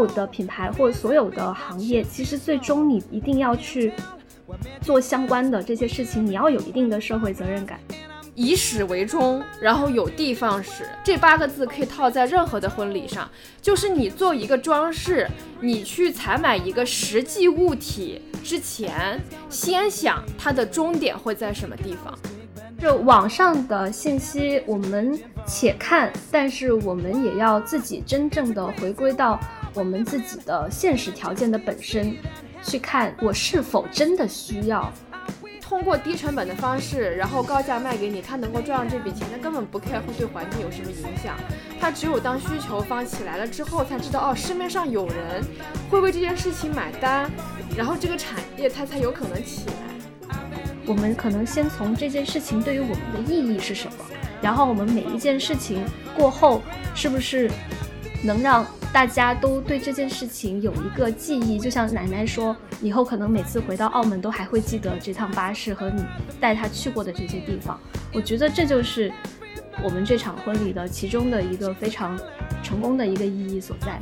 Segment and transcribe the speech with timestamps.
[0.00, 3.92] 有的品牌或所有的行业，其实最终你一定要去
[4.80, 7.80] 做相关的这些事情，你要有一定的社会责任感。
[8.34, 13.26] 以史为终，然后有的放矢，这八个字可以套在任何的婚礼上。
[13.62, 15.26] 就是你做一个装饰，
[15.58, 22.12] 你去采买一个实际物体之前，先想它的终点会在什么地方。
[22.78, 29.40] 这网上的信息，我们且看，但是我们也要自己真正的回归到。
[29.76, 32.16] 我们自己的现实条件的本身，
[32.62, 34.90] 去看我是否真的需要，
[35.60, 41.36] 通过低成本的方式，然后高价卖给你，他能够赚到这笔钱，他根本不 care 会对环境有什么影响，
[41.78, 45.44] 他只有当需求方起来了之后，才知道哦，市面上有人
[45.90, 47.30] 会为这件事情买单，
[47.76, 50.40] 然后这个产业它才有可能起来。
[50.86, 53.96] 我们可能先从这件事情对于我们的意义是什么，
[54.40, 55.84] 然后我们每一件事情
[56.16, 56.62] 过后，
[56.94, 57.50] 是不是
[58.22, 58.64] 能让。
[58.96, 66.02] 大家都对这件事情有一个记忆，就像奶奶说，以后可能每次回到澳门都还会记得这趟巴士和你
[66.40, 67.78] 带她去过的这些地方。
[68.14, 69.12] 我觉得这就是
[69.84, 72.18] 我们这场婚礼的其中的一个非常
[72.62, 74.00] 成功的一个意义所在。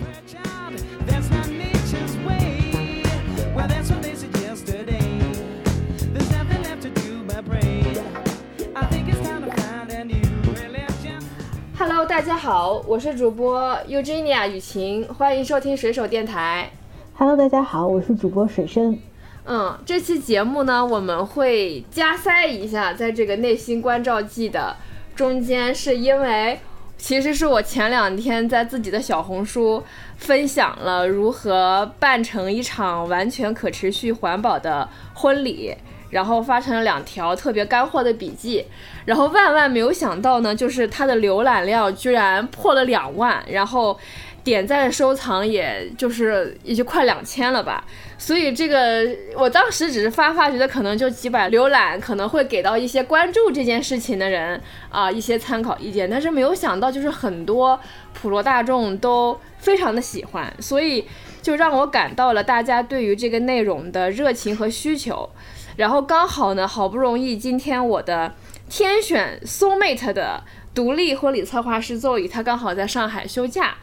[12.05, 16.71] Hello，大家好，我是主播 Eugenia 雨晴，欢迎收听水手电台。
[17.15, 18.99] Hello，大家好，我是主播水深。
[19.47, 24.77] 嗯，这期节目呢，我们会加塞一下，在这个内心关照记的
[25.17, 26.61] 中间，是因为
[26.98, 29.83] 其实是我前两天在自己的小红书
[30.19, 35.75] 分享了如何办成一场完全可持续环保的婚礼。
[36.14, 38.64] 然后发成了两条特别干货的笔记，
[39.05, 43.98] 然后万万没有想到呢，就是它的浏览量居然破了两万，然后
[44.45, 47.85] 点赞收藏也就是也就快两千了吧。
[48.17, 49.05] 所以这个
[49.36, 54.61] 我当时只是发发，觉得可能就几百浏览，可能会给到一些关注这件事情的人
[54.91, 57.79] 啊一些参考意见，但是没有想到就是很多
[58.13, 61.05] 普罗大众都非常的喜欢，所以
[61.42, 65.29] 就让我感到了大家对于这个内容的热情和需求。
[65.77, 68.33] 然后刚好呢，好不容易今天我的
[68.68, 70.42] 天选 soul mate 的
[70.73, 73.74] 独立婚礼策划师 Zoe，他刚好在上海休假，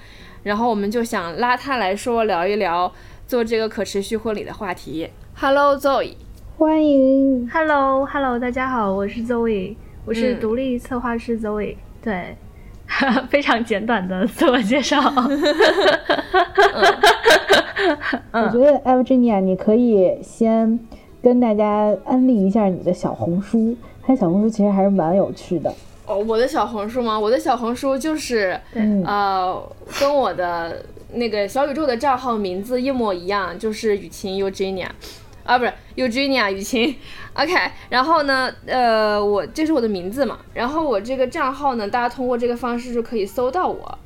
[0.44, 2.92] 然后我们就想拉他来说聊一聊
[3.28, 5.10] 做这个可持续婚礼的话题。
[5.36, 6.14] Hello Zoe，
[6.58, 7.50] 欢迎。
[7.50, 9.76] Hello，Hello，大家好，我是 Zoe，
[10.06, 12.38] 我是独立策划师 Zoe，对，
[13.30, 14.98] 非常简短的自我介绍。
[18.32, 20.80] 我觉得 Evgenia，你可以先。
[21.22, 25.74] 跟大家安利一下你的小红书，看小红书其实还是蛮有趣的
[26.06, 26.18] 哦。
[26.28, 27.20] 我的小红书吗？
[27.20, 28.60] 我的小红书就是，
[29.06, 29.62] 呃，
[30.00, 30.84] 跟我的
[31.14, 34.88] 那个小宇宙的账号名字一模一样，就是雨晴 Eugenia，
[35.44, 36.96] 啊，不是 Eugenia 雨晴
[37.36, 37.54] ，OK。
[37.90, 44.00] 然后呢，呃，我这是我的名字嘛，然后我这个账号呢，大家通过这个方式就可以搜到我。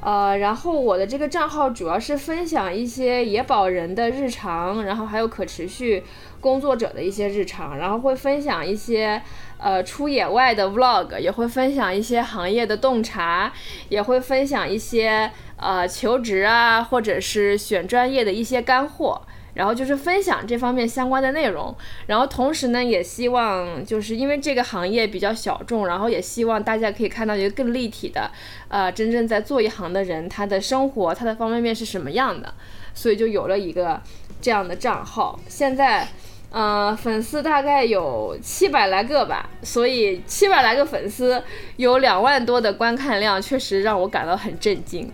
[0.00, 6.04] 呃，然后我的这个账号主要是分享一些野保人的日常，然后还有可持续
[6.40, 9.22] 工作者的一些日常，然后会分享一些
[9.58, 13.52] 呃出野外的 vlog，也会分享一些行业的洞察，
[13.88, 19.22] 也会分享一些呃求职啊或者是选专业的一些干货。
[19.54, 21.74] 然后就是分享这方面相关的内容，
[22.06, 28.30] 然后同时呢，也希望就是因为这个行业比较小众，然后也希望大家可以看到一个更立体的，
[28.68, 32.54] 呃，真正在做一行的人他的生活，他的方便面是什么样的，
[32.94, 34.00] 所以就有了一个
[34.40, 35.36] 这样的账号。
[35.48, 36.06] 现在，
[36.50, 41.42] 呃，粉丝大概有七百来个吧，所以七百来个粉丝
[41.76, 45.10] 有两万多的观看量，确实让我感到很震惊。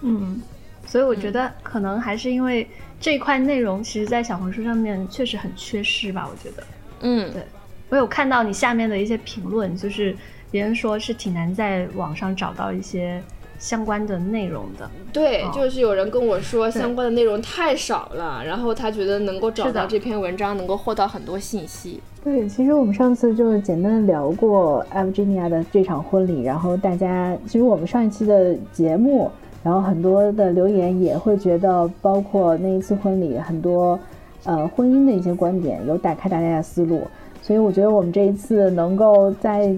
[0.00, 0.42] 嗯，
[0.86, 2.68] 所以我觉得可能还是因为。
[3.04, 6.28] 这一块内容其实，在小红书上面确实很缺失吧？
[6.30, 6.62] 我觉得，
[7.00, 7.42] 嗯，对，
[7.88, 10.16] 我有看到你下面的一些评论，就是
[10.52, 13.20] 别人说是挺难在网上找到一些
[13.62, 14.90] 相关的内容的。
[15.12, 22.00] 对，就是有人跟我说相关的内容太少了，然后他觉得能够找到这篇文章，能够获到很多信息。
[22.24, 29.30] 对，其实我们上次就是简单的聊过 Evgenia 的这场婚礼，然后大家其实我们上一期的节目。
[29.64, 33.96] 然后很多的留言也会觉得，包括那一次婚礼，很多
[34.42, 37.06] 呃婚姻的一些观点有打开大家的思路。
[37.40, 39.72] 所以我觉得我们这一次能够再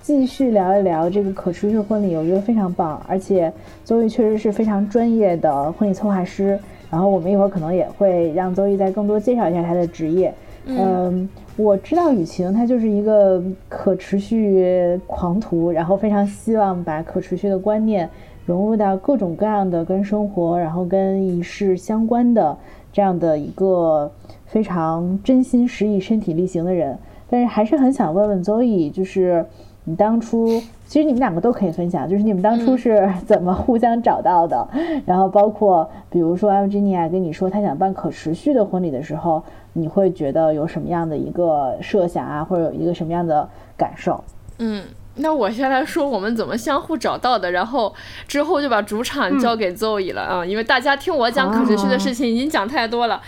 [0.00, 3.00] 继续聊一聊这个可持续婚礼，我觉得非常棒。
[3.06, 3.52] 而且
[3.84, 6.58] 邹毅确实是非常专业的婚礼策划师。
[6.90, 10.34] 然后我们一会儿可能也会让邹毅再更多介绍一下他的职业。
[10.64, 18.08] 嗯，我知道雨晴她就是一个可持续狂徒，然后非常希望把可持续的观念
[18.44, 22.56] 融入到各种各样的跟生活，然后跟仪式相关的
[22.92, 24.10] 这样的一个
[24.46, 26.98] 非常真心实意、身体力行的人。
[27.28, 29.46] 但是还是很想问问邹毅，就是
[29.84, 30.62] 你当初。
[30.86, 34.68] 其实你们两个都可以分享，就是你们当初是 怎么互相找到的，
[35.06, 39.40] 然后包括比如说艾 n 尼亚跟你说他想办可持续的婚礼的时候，
[39.74, 44.24] 你会觉得有什么样的一个设想啊，或者有一个什么样的感受？
[44.58, 44.82] 嗯，
[45.14, 47.94] 那我先来说我们怎么相互找到的，然后
[48.26, 53.22] 之后就把主场交给 Zoe 了啊，因为大家听我讲可持续的事情已经讲太多了，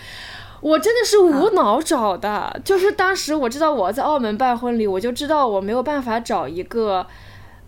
[0.63, 7.05] 我真的是无脑找的，就是当时我知道我在澳门办婚礼，我就知道我没有办法找一个。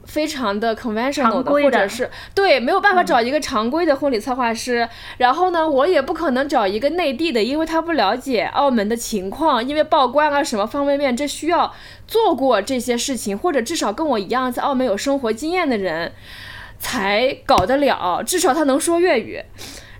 [0.07, 4.87] 非常的 conventional 的，或者是对没有办法找一个常规的婚礼策划师，
[5.17, 11.73] 然后呢，我也不可能找一个内地的，因为他不了解澳门的情况，因为报关啊什么方便面，这需要
[12.05, 16.11] 做过这些事情，或者至少跟我一样在澳门有生活经验的人
[16.77, 19.43] 才搞得了，至少他能说粤语。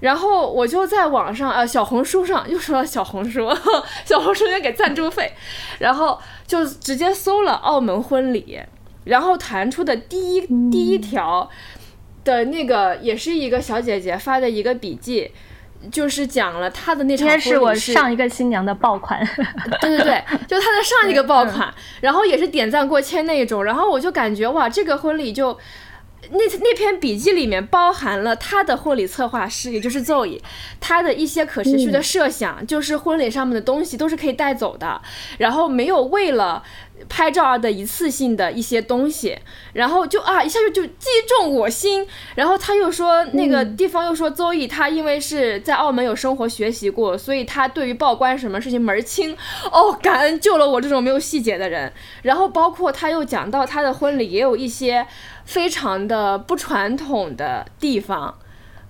[0.05, 3.49] 然后我就在网上呃小红书上又说到小红书，
[4.05, 5.33] 小红书也给赞助费，
[5.79, 8.59] 然后就直接搜了澳门婚礼。
[9.05, 10.41] 然后弹出的第一
[10.71, 11.49] 第一条
[12.23, 15.31] 的那个也是一个小姐姐发的一个笔记，
[15.91, 19.27] 就是讲了她的那场婚礼是我上一个新娘的爆款，
[19.81, 25.57] 对对对，就她的上一个爆款，然后也是点赞过千那一种，然后我就感觉哇，这个婚礼就。
[26.31, 30.39] 那那篇笔记里面包含了他的婚礼策划师，也就是 Zoe，
[30.79, 35.01] 他的一些可持续的设想，就是婚礼上面的东西都是可以带走的，
[35.37, 36.63] 然后没有为了
[37.09, 39.37] 拍照而的一次性的一些东西，
[39.73, 49.35] 然后就啊一下就就击中我心，然后他又说那个地方又说 Zoe 他因为是在澳门有生活学习过，所以他对于报关什么事情门儿清，
[49.71, 55.05] 哦，感恩救了我这种没有细节的人，然后包括他又讲到他的婚礼也有一些。
[55.45, 58.35] 非常的不传统的地方，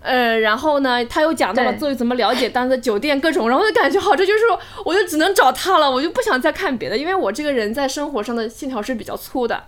[0.06, 4.40] 呃，然后呢，他又讲到了作为怎么了解当地的酒店各种，然后就感觉好，这就是
[4.86, 9.64] 我就只能找他了，我就不想再看别的，因为我这个人在生活上的线条是比较粗的，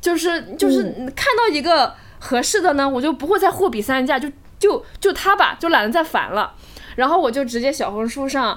[0.00, 0.82] 就是就是
[1.16, 6.54] 看到一个合适的呢，我就不会再货比三家，就就就他吧，就懒得再烦了，
[6.94, 8.56] 然后我就直接小红书上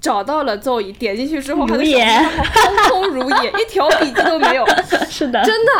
[0.00, 1.76] 找到了奏仪，点进去之后，空
[2.88, 4.64] 空如也，一条笔记都没有，
[5.10, 5.72] 是的，真的。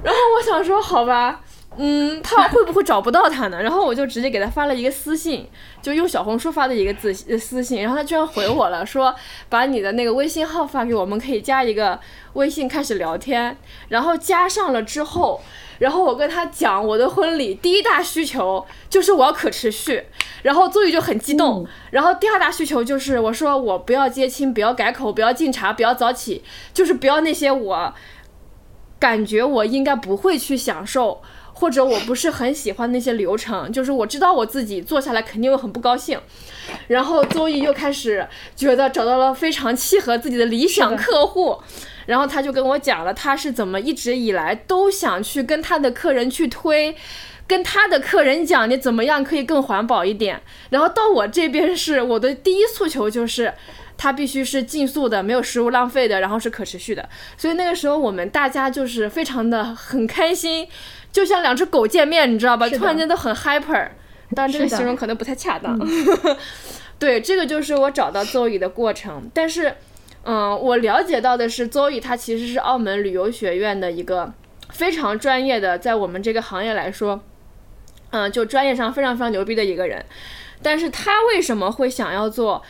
[0.00, 1.40] 然后我想说，好吧，
[1.80, 3.62] 嗯，他会不会找不到他呢？
[3.62, 5.48] 然后我就直接给他发了一个私信，
[5.80, 9.14] 就用小红书发的一个字私信，然后他居然回我了，说
[9.48, 12.00] 把你的那个微信号发给我们，可以加一个
[12.32, 13.56] 微信开始聊天。
[13.90, 15.40] 然后加上了之后，
[15.78, 20.06] 然后我跟他讲我的婚礼第一大需求就是我要可持续，
[20.42, 21.64] 然后邹宇就很激动。
[21.92, 26.42] 然后第二大需求就是我说我不要接亲，不要改口，不要敬茶，不要早起，
[26.74, 27.94] 就是不要那些我。
[29.00, 31.22] 感觉我应该不会去享受，
[31.58, 36.18] 或者我不是很喜欢那些流程， 就是我知道我自己做下来肯定会很不高兴。
[36.86, 41.60] 然后周易又开始觉得找到了非常契合自己的理想客户，
[42.06, 46.94] 然后他就跟我讲了他是怎么一直以来都想去跟他的客人去推，
[47.46, 50.40] 跟他的客人讲你怎么样可以更环保一点。
[50.70, 53.54] 然后到我这边是我的第一诉求就是。
[54.00, 57.08] 它必须是竞速的，没有食物浪费的，然后是可持续的。
[57.36, 60.68] 所以那个时候我们大家就是非常的很开心，
[61.12, 62.68] 就像两只狗见面，你知道吧？
[62.68, 63.88] 突然间都很 hyper，
[64.34, 65.78] 但这个形容可能不太恰当。
[66.98, 69.30] 对，这个就是我找到 Zoe 的过程。
[69.32, 69.74] 但是，
[70.24, 74.32] 嗯，我了解到的是，Zoe 他其实是澳门旅游学院的一个
[74.70, 77.22] 非常专业的，在我们这个行业来说，
[78.10, 80.04] 嗯，就专业上非常非常牛逼的一个人。
[80.60, 82.62] 但是他为什么会想要做？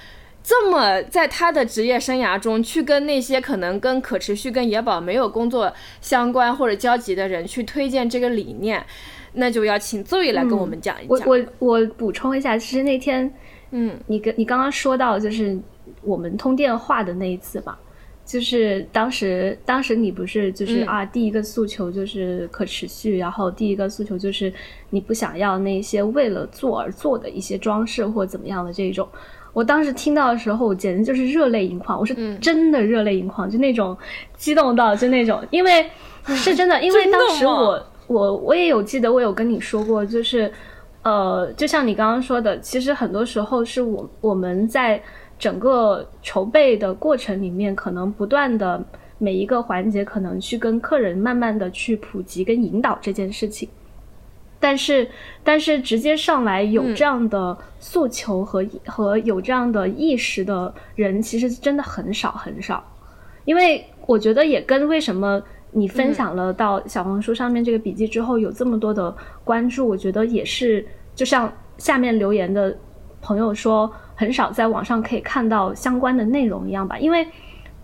[0.48, 8.82] 这么在他的职业生涯中，去跟那些可能跟可持续、跟野保没有工作相关或者交集的人去推荐这个理念，
[9.34, 11.28] 那就要请 Zoe 来跟我们讲一讲。
[11.28, 13.30] 我我我补充一下，其实那天，
[13.72, 15.60] 嗯，你跟你刚刚说到就是
[16.00, 17.76] 我们通电话的那一次嘛，
[18.24, 24.50] 就是当时当时你不是就是啊，第一个诉求就是可持续，然后第一个诉求就是
[24.88, 29.06] 你不想要那些为了做而做的一些装饰或怎么样的这种。
[29.58, 31.98] 我当时听到的时候，我简直就是热泪盈眶。
[31.98, 33.98] 我是真的热泪盈眶，就那种
[34.36, 35.84] 激动到就那种，因为
[36.26, 40.48] 是真的，因为当时我我我也有记得，我有跟你说过，就是
[41.02, 45.02] 呃，就像你刚刚说的，其实很多时候是我我们在
[45.40, 48.80] 整个筹备的过程里面，可能不断的
[49.18, 53.68] 每一个环节，可能去跟客人慢慢的去普及跟引导这件事情。
[54.60, 55.08] 但是，
[55.44, 62.82] 但是直接上来有这样的诉求和和有这样的意识的人，其实真的很少很少。
[63.44, 70.84] 因为我觉得也跟为什么你分享了到小红书上面这个笔记之后有这么多的关注，我觉得也是
[71.14, 72.76] 就像下面留言的
[73.22, 76.98] 朋友说，很少在网上可以看到相关的内容一样吧。
[76.98, 77.24] 因为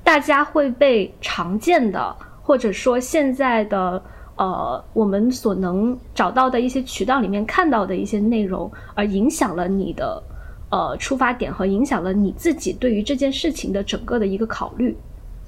[0.03, 4.03] 大家会被常见的或者说现在的。
[4.37, 10.23] 呃，我们所能找到的一些渠道里面看到的一些内容，而影响了你的
[10.71, 14.97] 呃出发点和影响了你自己对于这件事情的整个的一个考虑，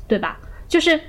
[0.06, 0.38] 对吧？
[0.68, 1.00] 就是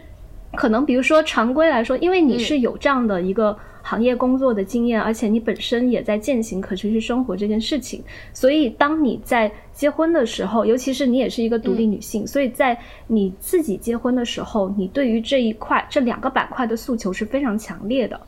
[0.56, 3.58] 可能比如说常规来说，因为你是有这样的一个。
[3.84, 8.04] 行业工作的经验，而且你本身也在践行可持续生活这件事情，
[8.34, 18.20] 所以当你在结婚的时候，尤其是你也是一个独立女性，所以在你自己结婚的时候，你对于这一块这两个板块的诉求是非常强烈的。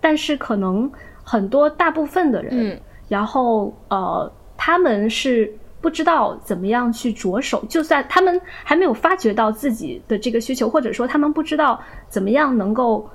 [0.00, 0.88] 但是可能
[1.24, 13.10] 很多大部分的人，然后呃，他们是不知道怎么样去着手，就算他们还没有发觉到自己的这个需求，或者说他们不知道怎么样能够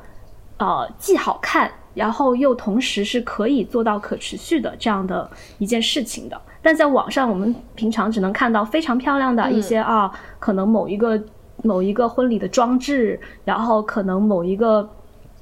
[0.57, 1.71] 呃既好看。
[1.93, 5.27] 然后又同时是可以做到可持续的这样的
[5.57, 11.21] 一件事情的，但在网上我们平常只能看到非常漂亮的一些啊，可能某一个
[11.63, 14.89] 某一个婚礼的装置，然后可能某一个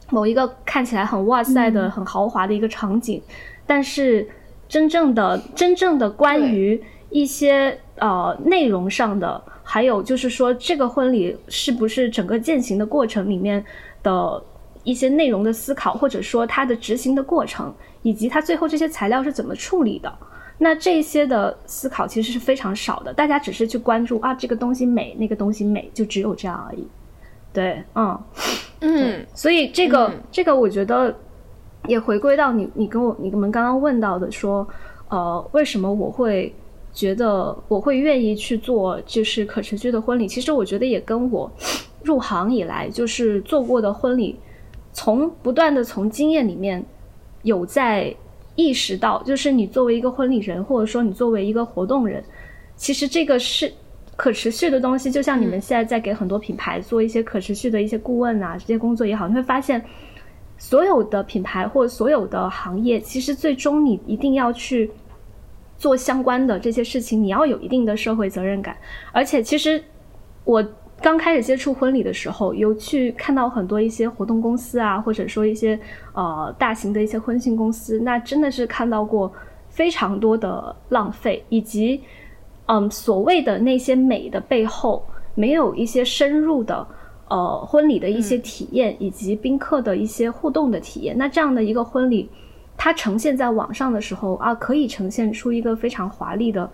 [0.10, 3.22] 某一个看起来很哇塞的很豪华的一个场景，
[3.66, 4.28] 但是
[4.68, 13.64] 真正的真正的关于一些呃内容上的，还有就是说这个婚礼是不是整个践行的过程里面
[14.04, 14.44] 的。
[14.86, 20.14] 一些内容的思考，或者说它的执行的过程，以及它最后这些材料是怎么处理的，
[20.58, 23.14] 那这些的思考其实是非常少的。
[23.14, 26.88] 大家只是去关注啊，这个东西美，那个东西美，就只有这样而已。
[27.54, 28.18] 对，嗯
[28.82, 31.16] 嗯，所以这个这个，我觉得
[31.88, 34.68] 也回归到你你跟我你们刚刚问到的说，
[35.10, 36.54] 呃，为什么我会
[36.94, 40.28] 觉得我会愿意去做就是可持续的婚礼？
[40.28, 41.52] 其实我觉得也跟我
[42.04, 44.38] 入行以来就是做过的婚礼。
[44.98, 46.82] 从不断的从经验里面
[47.44, 48.16] 有在
[48.56, 52.24] 意识到，就是你作为一个婚礼人，或者说你作为一个活动人，
[52.76, 53.72] 其实这个是
[54.16, 55.12] 可持续的东西。
[55.12, 59.84] 就像你们现在在给很多品牌做一些可持续的一些顾问啊，这些工作也好，你会发现，
[60.58, 64.90] 所有的品牌或所有的行业，其实最终你一定要去
[65.78, 68.78] 做相关的这些事情，你要有一定的社会责任感。
[69.12, 69.84] 而且，其实
[70.44, 70.66] 我。
[71.06, 75.80] 刚开始接触婚礼的时候，有去看到很多一些活动公司啊，或者说一些
[76.14, 79.32] 呃大型的一些婚庆公司，那真的是看到过
[79.70, 82.02] 非常多的浪费，以及
[82.66, 86.88] 嗯所谓的那些美的背后，没有一些深入的
[87.28, 91.16] 呃婚礼的一些体验，以及宾客的一些互动的体验。
[91.16, 92.28] 那这样的一个婚礼，
[92.76, 96.68] 它呈现在网上的时候啊，可以呈现出一个非常华丽的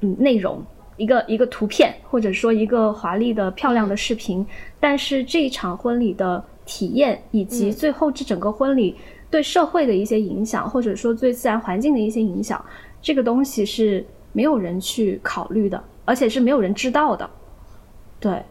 [0.00, 0.64] 嗯内容。
[0.96, 4.44] 一个一个图片，或者说一个华丽的漂亮的视频，
[4.80, 8.96] 但是这一场婚礼的体验，以及最后这整个婚礼
[9.30, 12.64] 对社会的一些影响，或者说对自然环境的一些影响，
[13.02, 17.28] 这个东西是没有人去考虑的，而且是没有人知道的。
[18.18, 18.42] 对，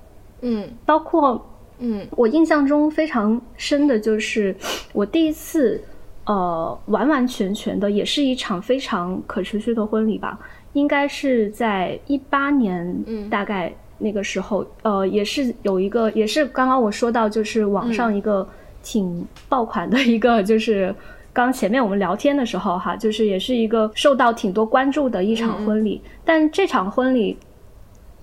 [0.41, 1.43] 嗯，包括
[1.79, 4.55] 嗯，我印象中非常深的就是
[4.93, 5.83] 我第一次
[6.25, 10.39] 呃完完全全的，也是一场非常可持续的婚礼吧。
[10.75, 18.45] 应该是在一八年，大概那个时候，呃，也是有一个，也是刚刚我说到，就是网上一个
[18.83, 20.93] 挺爆款的一个，就是
[21.31, 26.01] 刚前面我们聊天的时候哈，就是也是一个受到挺多关注的一场婚礼。
[26.25, 27.37] 但这场婚礼，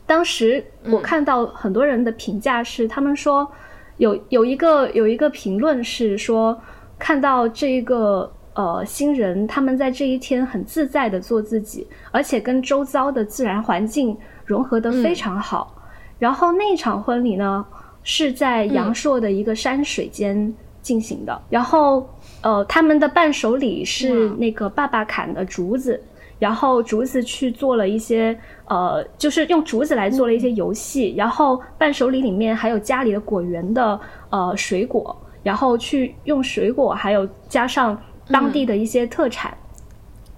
[0.06, 3.50] 当时我看到很多人的评价是，他们说
[3.97, 6.61] 有有一个有一个评论是说，
[6.99, 8.30] 看到这一个。
[8.54, 15.75] 呃，新人他们在这一天很自在的做自己，而且跟周遭的自然环境融合的非常好。
[16.18, 17.64] 然后那场婚礼呢，
[18.02, 21.40] 是在阳朔的一个山水间进行的。
[21.49, 22.06] 然后
[22.42, 25.99] 呃，他们的伴手礼是那个爸爸砍的竹子，
[26.38, 31.14] 然后竹子去做了一些呃，就是用竹子来做了一些游戏。
[31.16, 37.99] 然后伴手礼里面还有家里的果园的呃水果，然后去用水果还有加上。
[38.32, 39.56] 当地的一些特产，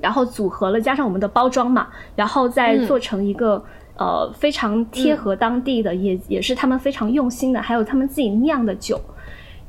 [0.01, 3.65] 然后组合了，加上我们的包装嘛，然后再做成一个
[3.97, 9.01] 呃非常贴合当地的，也也是他们非常用心的，还有他们自己酿的酒，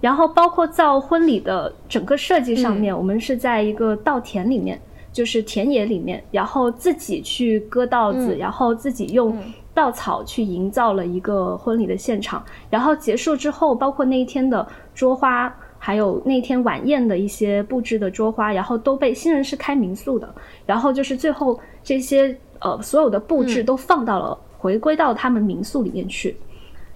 [0.02, 4.80] 然后包括造婚礼的整个设计上面，我们是在一个稻田里面
[5.14, 9.38] 就是田野里面，然后自己去割稻子，然后自己用
[9.74, 12.44] 稻草去营造了一个婚礼的现场。
[12.70, 15.54] 然后结束之后，包括那一天的桌花，
[15.86, 20.28] 还有那天晚宴的一些布置的桌花，然后都被新人是开民宿的。
[20.66, 26.36] 然后就是最后这些呃所有的布置都放到了回归到他们民宿里面去。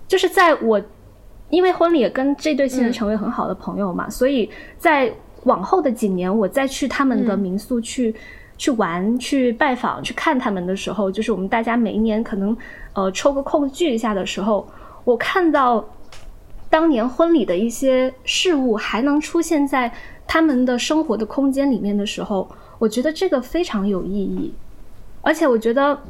[0.08, 0.82] 就是在我
[1.52, 5.14] 因为婚礼也跟这对新人成为很好的朋友嘛，所以在。
[5.46, 8.14] 往后的几年，我再去他们的民宿去
[8.58, 12.56] 去玩、去拜访、去看他们的时候，就是我们大家每一年可能
[12.92, 14.68] 呃抽个空聚一下的时候，
[15.06, 15.82] 我看到
[16.70, 19.92] 当年婚礼的一些事物还能出现在
[20.28, 24.54] 他们的生活的空间里面的时候，我觉得这个非常有意义，
[25.22, 26.02] 而且我觉得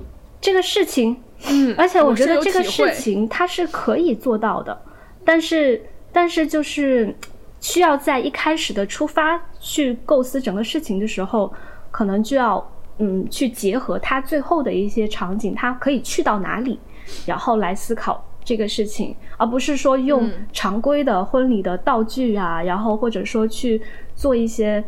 [0.42, 4.82] 这个事情，嗯，而且我觉得这个事情它是可以做到的，
[5.24, 7.16] 但是但是就是。
[7.62, 11.52] 需要在一开始的出发去构思整个事情的时候，
[11.92, 12.66] 可能就要
[13.00, 16.80] 嗯去结合它最后的一些场景，它可以去到哪里，
[17.26, 23.82] 然后来思考这个事情，而不是说用常规的婚礼的道具啊，然后或者说去
[24.16, 24.84] 做一些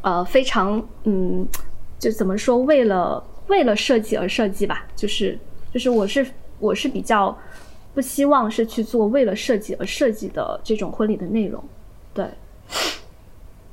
[0.00, 1.46] 呃非常嗯
[1.98, 5.38] 就怎么说为了为了设计而设计吧，就是
[5.72, 6.26] 就是我是
[6.58, 7.36] 我是比较
[7.94, 11.62] 不希望是去做为了设计而设计的这种婚礼的内容。
[12.14, 12.24] 对，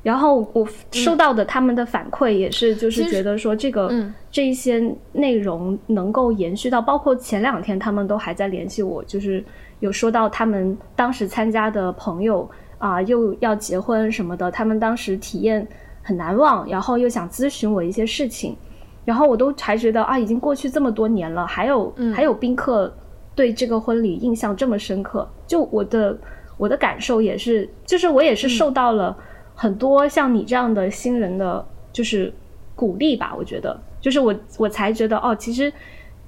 [0.01, 3.91] 然后我收到的他们的反馈也是，就是觉得说这个
[4.31, 9.43] 这一些内容能够延续到，包括前两天他们都还在联系我，就是
[9.79, 15.67] 有说到他们当时参加的朋友啊又要结婚什么的，他们当时体验
[16.01, 18.55] 很难忘，然后又想咨询我一些事情，
[19.03, 22.93] 然后我都还觉得啊，已经过去这么多年了，还有还有宾客
[23.35, 26.17] 对这个婚礼印象这么深刻，就我的。
[26.59, 29.15] 我的感受也是，就是我也是受到了
[29.61, 32.33] 很多像你这样的新人的，就是
[32.77, 33.35] 鼓励吧。
[33.37, 35.69] 我觉得，就是我我才觉得哦，其实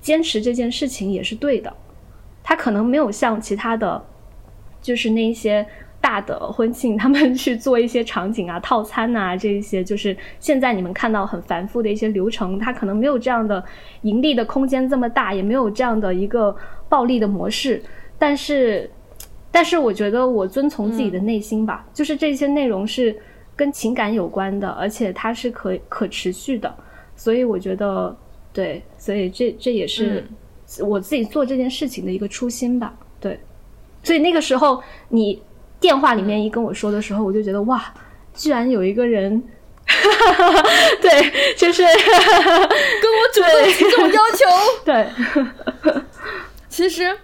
[0.02, 1.74] 坚持这件事情也是对的。
[2.44, 4.04] 他可能没有像其他的，
[4.82, 5.66] 就是那些
[6.02, 13.64] 大的婚庆，他们去做一些场景啊、套餐啊这一些，就是现在你们看到很繁复的一些流程，他可能没有这样的
[14.02, 16.54] 盈利的空间这么大，也没有这样的一个
[16.90, 17.82] 暴利的模式，
[18.20, 18.92] 但是。
[19.52, 23.14] 但是我觉得我遵从自己的内心吧，就是这些内容是
[23.54, 26.74] 跟情感有关的，而且它是可可持续的，
[27.18, 28.16] 所以我觉得
[28.54, 30.26] 对，所以这这也是
[30.80, 32.94] 我自己做这件事情的一个初心吧。
[33.20, 33.38] 对，
[34.04, 35.42] 所以那个时候你
[35.82, 37.94] 电话里面一跟我说的时候，我就觉得哇，
[38.34, 39.44] 居然有一个人，
[41.02, 44.46] 对，就是跟我主动提这种要求，
[45.92, 46.02] 对，
[46.70, 47.18] 其实。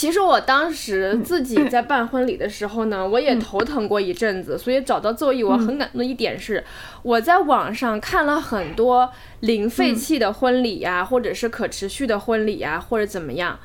[0.00, 6.64] 其实我当时自己在办婚礼的时候呢，我也头疼过一阵子，所以找到座椅我很感动的一点是，
[7.02, 13.58] 我在网上看了很多零废弃的婚礼呀，或者是可持续的婚礼呀，或者怎么样。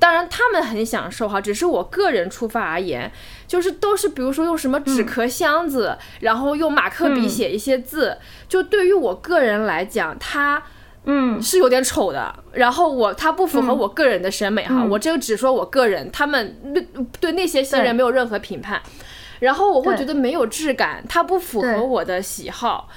[0.00, 3.12] 当然他们很享受哈，只是我个人出发而言，
[3.46, 10.64] 就是都是比如说用什么纸壳箱子，然后用马克笔写一些字，就对于我个人来讲，它。
[11.04, 12.34] 嗯，是有点丑的。
[12.52, 16.86] 然后我他不符合我个人的审美哈，我这个只说我个人，他们对
[17.18, 18.80] 对那些新人没有任何评判。
[19.40, 22.88] 然后我会觉得没有质感，它不符合我的喜好。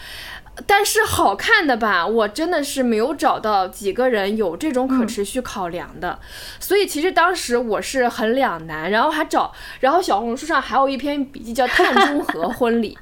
[0.67, 6.19] 但是好看的吧，我真的是没有找到几个人有这种可持续考量的。
[6.59, 12.95] 所以其实当时我是很两难，然后还找，然后小红书上还有一篇笔记叫“碳中和婚礼”。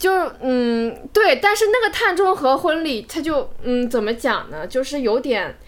[0.00, 0.10] 就
[0.40, 4.66] 嗯对，但是那个碳中和婚礼，它就嗯怎么讲呢？
[4.66, 5.58] 就是有点，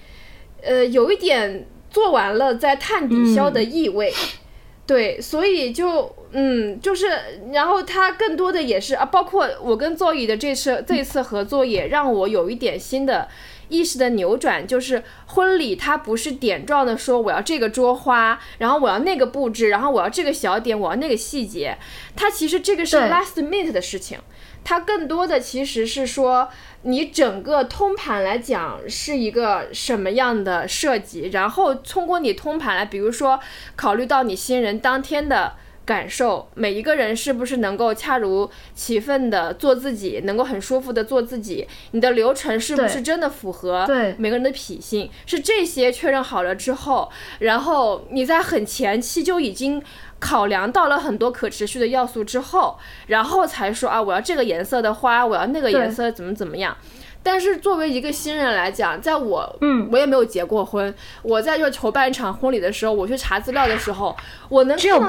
[0.63, 4.11] 呃，有一点做完了在碳抵消的意味，
[4.89, 7.09] 对，所以就嗯就是，
[7.53, 13.29] 然后它更多的也是啊，包括我跟座椅的这次这次合作，也让我有一点新的。
[13.73, 21.79] 意识的扭转就是婚礼，它不是点状的说我要这个桌花，然后我要那个布置，然后我要这个小点，我要那个细节。
[22.15, 24.19] 它其实这个是 last minute 的事情，
[24.63, 26.51] 它更多的其实是说
[26.83, 33.41] 你整个通盘来讲是一个什么样的设计，然后通过你通盘来，比如说
[33.75, 35.55] 考虑到你新人当天的。
[35.93, 41.69] 感受每一个人是不是能够恰如其分的做自己，能够很舒服的做自己？
[41.91, 43.87] 你的流程是不是真的符合
[44.19, 45.11] 每个人的脾性？
[45.27, 49.83] 是这些确认好了之后，然后你在很前期就已经
[50.19, 52.79] 考量到了很多可持续的要素之后，
[53.09, 56.77] 然后才说啊，我要这个颜色的花，我要那个颜色怎么怎么样。
[57.23, 60.93] 但是作为一个新人来讲，在我，嗯，我也没有结过婚。
[61.23, 64.17] 我在要筹办一场婚礼的时候，我去查资料的时候，
[64.49, 65.01] 我能只有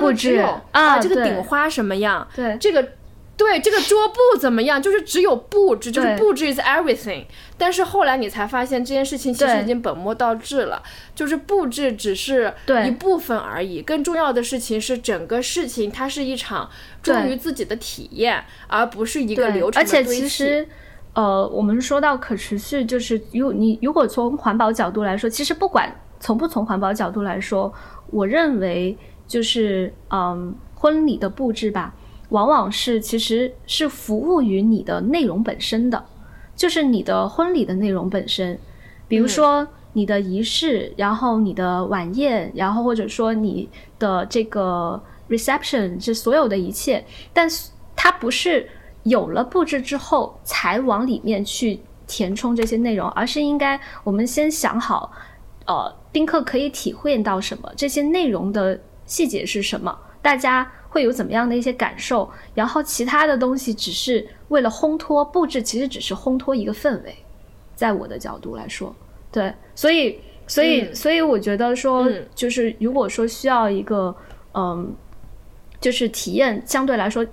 [0.72, 2.28] 啊，这个顶花什么样？
[2.36, 2.88] 对，这个
[3.36, 4.80] 对这个桌布怎么样？
[4.80, 7.26] 就是只有布置，就是布置 is everything。
[7.58, 10.84] 但是后来你才发现这件事情其实已经本末倒置了，
[11.16, 12.54] 就是布置只是
[12.86, 13.82] 一部分而已。
[13.82, 16.70] 更重要的事情是整个事情它是一场
[17.02, 20.68] 忠于自己的体验，而不是一个流程而且其实，
[21.14, 27.72] 呃，我们说到可持续，就是如你如果从环保角度来说，其实不管从不从环保角度来说，
[28.10, 28.98] 我认为
[29.28, 31.94] 就是嗯，婚礼的布置吧。
[32.30, 36.04] 往往是其实是服务于你的内容本身的，
[36.56, 38.58] 就是你的婚礼的内容本身，
[39.08, 45.00] 比如说你的仪式，然后你的晚宴，然后或者说你的这个
[45.30, 48.68] reception，这所有的一切，但是它不是
[49.04, 55.12] 有了布置之后才往里面去填充这些内容，而是应该我们先想好，
[55.66, 60.72] 呃，宾客可以体会到什么，这些内容的细节是什么，大家。
[60.94, 62.30] 会有怎么样的一些感受？
[62.54, 67.16] 然后其他的东西只是为了烘托布置，其实只是烘托一个氛围。
[67.74, 68.96] 在我的角度来说，
[69.32, 74.16] 对，所以，所以，所以我觉得说，就是如果说需要一个，
[74.54, 74.96] 嗯，
[75.82, 77.26] 就是体验相对来说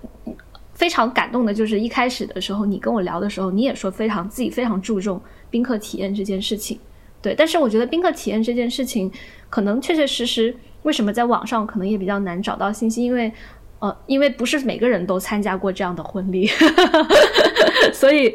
[0.80, 6.80] 非常感动的，就是一开始的时候你跟我聊的时候，你也说非常自己非常注重宾客体验这件事情，
[7.20, 7.34] 对。
[7.34, 9.12] 但是我觉得宾客体验这件事情，
[9.50, 10.56] 可能确确实实。
[10.84, 13.04] 为什么在网上可能也比较难找到信息？
[13.04, 13.30] 因为，
[13.80, 16.48] 呃，因为不是每个人都参加过这样的婚礼，
[17.92, 18.34] 所以，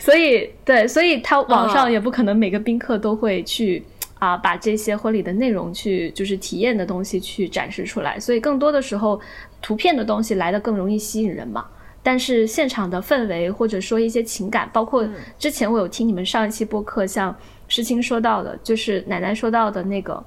[0.00, 3.80] 所以，对，所以他网上也不可能每个宾客都会去
[4.18, 8.18] 啊，把这些婚礼的内容去就是体验的东西去展示出来。
[8.18, 9.20] 所以更多的时候，
[9.62, 11.64] 图片的东西来的更容易吸引人嘛。
[12.04, 15.04] 但是现场的氛围或者说一些情感，包括
[15.36, 17.34] 之前我有听你们上一期播客，像
[17.66, 20.24] 诗青说到的，就是奶奶说到的那个。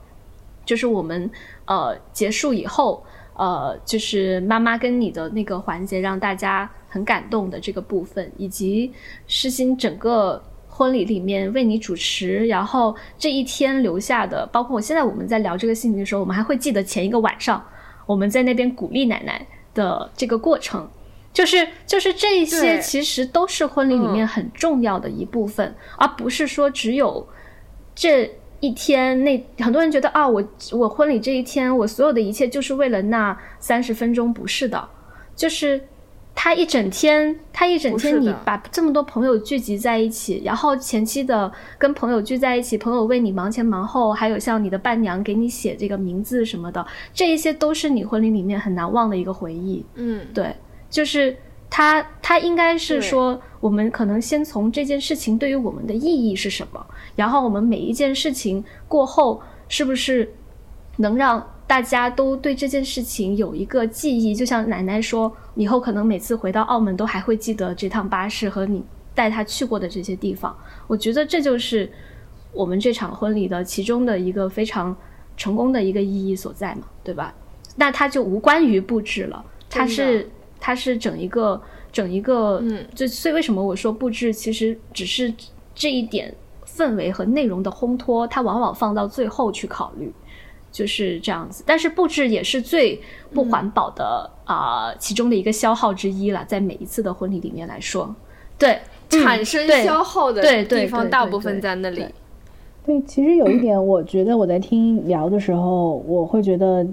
[0.65, 1.31] 就是我们
[1.63, 3.01] 呃结束以后，
[3.37, 8.91] 呃，就是妈妈跟你的那个环节，让大家很感动的这个部分，以及
[9.27, 17.65] 诗欣整个婚礼里面为你主持，然后这一天留下的，包括我现在我们在聊这个信息的时候，我们还会记得前一个晚上
[18.05, 20.85] 我们在那边鼓励奶奶的这个过程，
[21.37, 27.27] 就是就是这些其实都是婚礼里面很重要的一部分，而不是说只有
[27.93, 28.31] 这。
[28.59, 34.89] 一天，那很多人觉得啊，我我婚礼这一天，我所有的一切就是为了那三十分钟，不是的，
[35.35, 35.79] 就是
[36.33, 49.85] 他一整天，他一整天，你把这么多朋友聚集在一起，然后前期的跟朋友聚在一起，朋友为你忙前忙后，还有像你的伴娘给你写这个名字什么的，这一些都是你婚礼里面很难忘的一个回忆。
[49.93, 50.55] 嗯，对，
[50.89, 51.35] 就是。
[51.69, 60.33] 他他应该是说，我们可能先从这件事情对于我们的意义是什么，然后我们每一件事情过后，是不是
[60.95, 64.33] 能让大家都对这件事情有一个记忆？
[64.33, 68.81] 就像奶奶说，以后可能每次回到澳门都还会记得这趟巴士和你
[69.13, 70.57] 带他去过的这些地方。
[70.87, 71.91] 我觉得这就是
[72.53, 74.95] 我们这场婚礼的其中的一个非常
[75.35, 77.33] 成功的一个意义所在嘛，对吧？
[77.75, 80.29] 那它就无关于布置了，它是。
[80.59, 85.33] 它是整一个整一个，嗯，就所以为什么我说布置其实只是
[85.73, 86.33] 这一点
[86.65, 90.11] 氛围和内容的烘托，它往往放到最后去考虑，
[90.71, 91.63] 就是这样子。
[91.65, 93.01] 但是布置也是最
[93.33, 98.13] 不环保的啊，其中的一个消耗之一了，在每一次的婚礼里面来说，
[98.57, 102.05] 对产生消耗的地方大部分在那里。
[102.85, 106.85] 对，其实有一点，我觉得我在听聊的时候，我会觉得，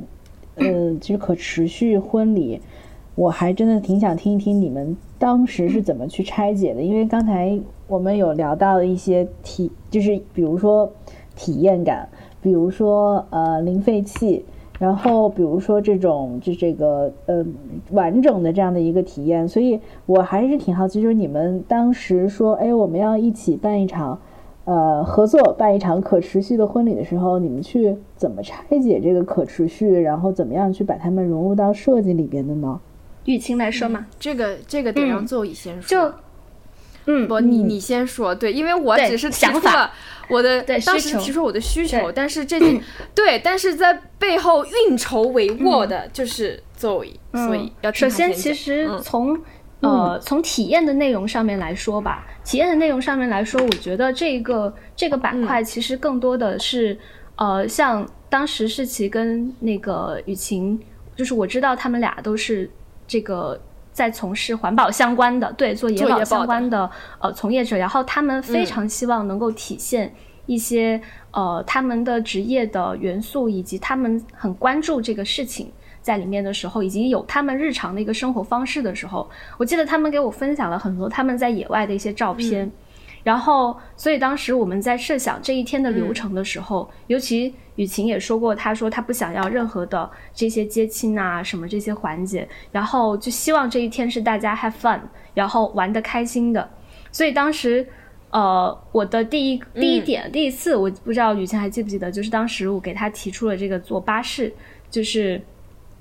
[0.57, 2.61] 呃，其实可持续婚礼。
[3.16, 10.90] 我还真的挺想听一听你们当时是怎么去拆解的，因为刚才我们有聊到一些体，就是比如说
[11.37, 12.09] 体验感，
[12.42, 14.44] 比如说呃零废弃，
[14.81, 17.44] 然后比如说这种就这个呃
[17.92, 24.18] 完整的这样的一个体验，所以我还是挺好奇，就是你们当时说，哎，我们要一起办一场
[24.64, 32.81] 呃合作办一场可持续的婚礼的时候，你们去怎么拆解这个可持续，然后怎么样去把它们融入到设计里边的呢？
[33.24, 35.88] 雨晴来说嘛，这个这个得让邹乙先说。
[35.88, 36.14] 就，
[37.06, 39.90] 嗯，不，你你先说，对，因为我只是提出了
[40.28, 42.58] 我的当时提出我的需求，但是这
[43.14, 49.38] 对，但是在背后运筹帷幄的就是邹乙，所以要首先其实从
[49.80, 56.98] 呃从体验的内容上面来说吧，体验的内容上面来说，我觉得这个这个板块其实更多的是
[57.37, 60.80] 呃，像当时世奇跟那个雨晴，
[61.16, 62.70] 就是我知道他们俩都是。
[63.06, 63.60] 这个
[63.92, 66.90] 在从事环保相关的，对做野保相关的
[67.20, 70.12] 呃从业者，然后他们非常希望能够体现
[70.46, 75.70] 一些呃他们的职业的元素，以及他们很关注这个事情
[76.02, 82.70] 在里面的时候，以及有他们日常的一个生活方式的时候，我记得他们给我分享了很多他们在野外的一些照片。
[83.24, 95.00] 然后，所以当时我们在设想这一天的流程的时候，尤其雨晴也说过，她说她不想要任何的这些接亲啊什么这些环节，然后就希望这一天是大家 have fun，
[95.32, 96.68] 然后玩的开心的。
[97.10, 97.88] 所以当时，
[98.28, 104.52] 呃，我的第一第一点第一次，我不知道雨晴还记不记得，就是当时我给她提出了这个坐巴士，
[104.90, 105.40] 就是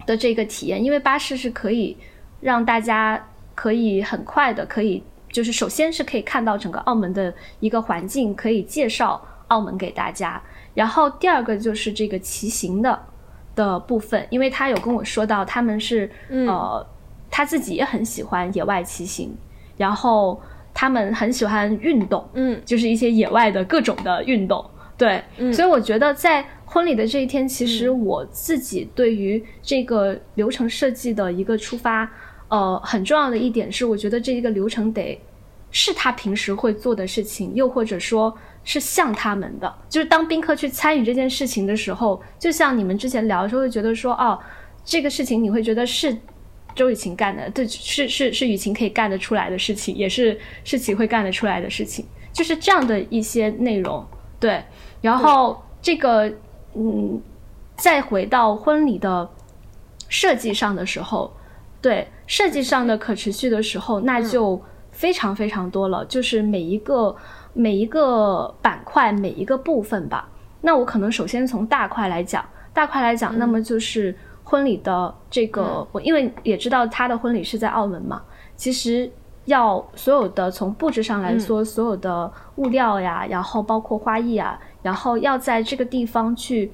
[0.05, 1.95] 的这个体验，因为巴士是可以
[2.41, 5.01] 让大家可以很快的可以。
[5.33, 10.39] 就是首先是可以看到整个澳门的一个环境，可以介绍澳门给大家。
[10.75, 12.97] 然后第二个就是这个骑行的
[13.55, 16.85] 的部分，因为他有跟我说到他们是呃
[17.31, 19.35] 他自己也很喜欢野外骑行，
[19.75, 20.39] 然后
[20.71, 24.63] 他们很喜欢运动，嗯，就是一些野外的各种的运动。
[24.95, 32.07] 对，所以我觉得在婚礼的这一天，其实我自己对于这个流程设计的一个出发。
[32.53, 35.19] 呃，很重要的一点是，我觉得这一个流程得
[35.71, 38.31] 是他平时会做的事情，又或者说
[38.63, 44.39] 是像他们的，就是当宾客去参与这件事情的时候，就像你们之前聊的时候，会觉得说，哦，
[44.85, 46.15] 这个事情你会觉得是
[46.75, 54.05] 周雨晴干的，对，是是是雨晴可以干得出来的事情，也是是齐会干得出来的事情，就是这样的一些内容，
[54.39, 54.63] 对。
[55.01, 56.31] 然后这个，
[56.75, 57.19] 嗯，
[57.77, 59.27] 再回到婚礼的
[60.07, 61.33] 设计上的时候。
[61.81, 66.05] 对设计上的可持续的时候，那就非常非常多了。
[66.05, 67.15] 就是每一个
[67.53, 70.29] 每一个板块每一个部分吧。
[70.61, 78.21] 那我可能首先从大块来讲，大块来讲，那么就是婚礼的这个，我因为也知道他的婚礼是在澳门嘛，
[78.55, 79.11] 其实
[79.45, 86.71] 要所有的从布置上来说，所有的物料呀，然后包括花艺啊，然后要在这个地方去。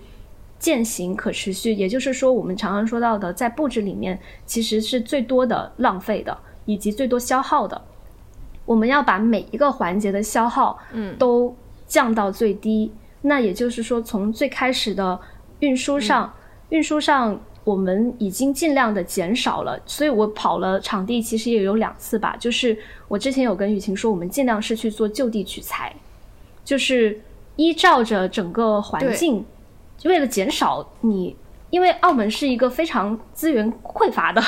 [0.60, 7.82] 践行可持续，也就是说，我们常常说到的，在布置里面其实是最多的浪费的，以及最多消耗的。
[8.66, 11.56] 我们要把每一个环节的消耗，嗯，都
[11.88, 12.92] 降到最低。
[13.22, 15.20] 那也就是说，从最开始的
[15.60, 16.32] 运输上，
[16.70, 19.80] 运输上我们已经尽量的减少了。
[19.86, 22.36] 所以我跑了场地，其实也有两次吧。
[22.38, 25.96] 就是我之前有跟雨晴说，我们尽量是去做就地取材，
[26.64, 27.20] 就是
[27.56, 29.46] 依照着整个环境。
[30.00, 31.36] 就为了减少你，
[31.70, 34.42] 因为澳门是一个非常资源匮乏的，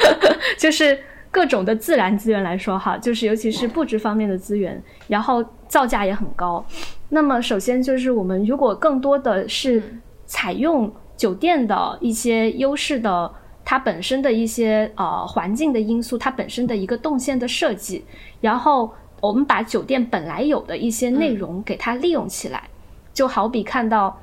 [0.58, 0.98] 就是
[1.30, 6.64] 各种的自然资源来说哈，就是尤其是布置方面的资源，然后造价也很高。
[7.10, 9.82] 那么首先就是我们如果更多的是
[10.24, 13.30] 采用酒店的一些优势的，
[13.62, 18.04] 它本身的一些呃环境的因素，它本身的一个动线的设计，
[18.40, 18.90] 然后
[19.20, 22.70] 我们把酒店本来有的一些内容给它利用起来，
[23.12, 24.18] 就好比看到。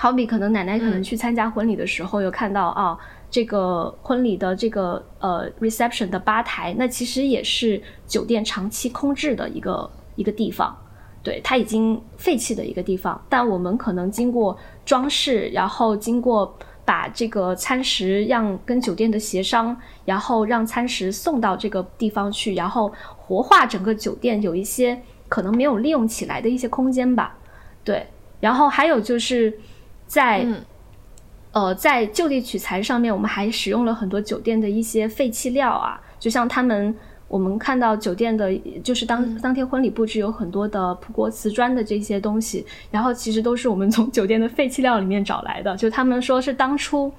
[0.00, 2.96] 好比可能奶奶可能去参加婚礼的时候，有看到啊，
[3.28, 10.72] 这个婚礼的这个呃 reception 的吧台，那其实也是酒店长期空置的一个一个地方，
[11.20, 13.20] 对，它已经废弃的一个地方。
[13.28, 14.56] 但我们可能经过
[14.86, 27.36] 装饰，然后经过把这个餐食让跟酒店的协商，然后让餐食送到这个地方去，然后活化整个酒店有一些可能没有利用起来的一些空间吧，
[27.82, 28.06] 对。
[28.38, 29.58] 然后还有就是。
[30.08, 30.44] 在，
[31.52, 36.94] 呃，在就地取材上面，我们还使用了很多酒店的一些废弃料啊，就像他们，
[37.28, 47.12] 我们看到酒店的，就是当当天婚礼布置有很多的葡国瓷砖的这些东西，然后其实都是我们从酒店的废弃料里面找来的，就他们说是当初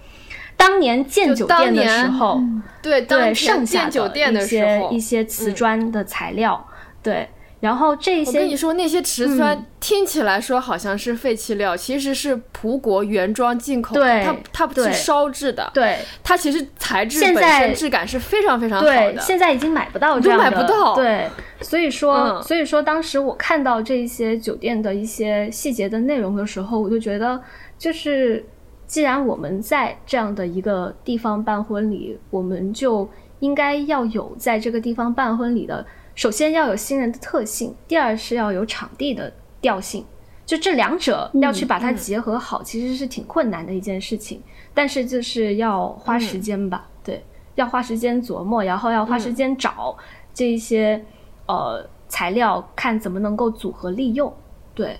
[0.57, 2.41] 当年建酒店的时候，
[2.81, 6.67] 对对剩下的一些一些瓷砖的材料，
[7.03, 7.29] 对。
[7.59, 19.19] 然后这些，我跟你说，那些瓷砖听起来说好像是废弃料，其实是葡国原装进口的，它它不是烧制的，对，它其实材质本身质感是非常非常好的。
[19.19, 20.95] 现在已经买不到这样的，买不到。
[20.95, 21.27] 对，
[21.59, 27.41] 所以说，所以说当时我看到这些酒店的一些细节的内容的时候，我就觉得，
[27.77, 28.45] 就是
[28.87, 35.85] 既然我们在这样的一个地方办婚礼，我们就应该要有在这个地方办婚礼的。
[36.19, 40.03] 首先要有新人的特性，第二是要有场地的调性，
[40.45, 44.41] 就这两者要去把它结合好，其实是挺困难的一件事情。
[44.73, 47.23] 但是就是要花时间吧，对，
[47.55, 49.97] 要花时间琢磨，然后要花时间找
[50.33, 51.01] 这一些
[51.45, 54.33] 呃材料，看怎么能够组合利用。
[54.75, 54.99] 对，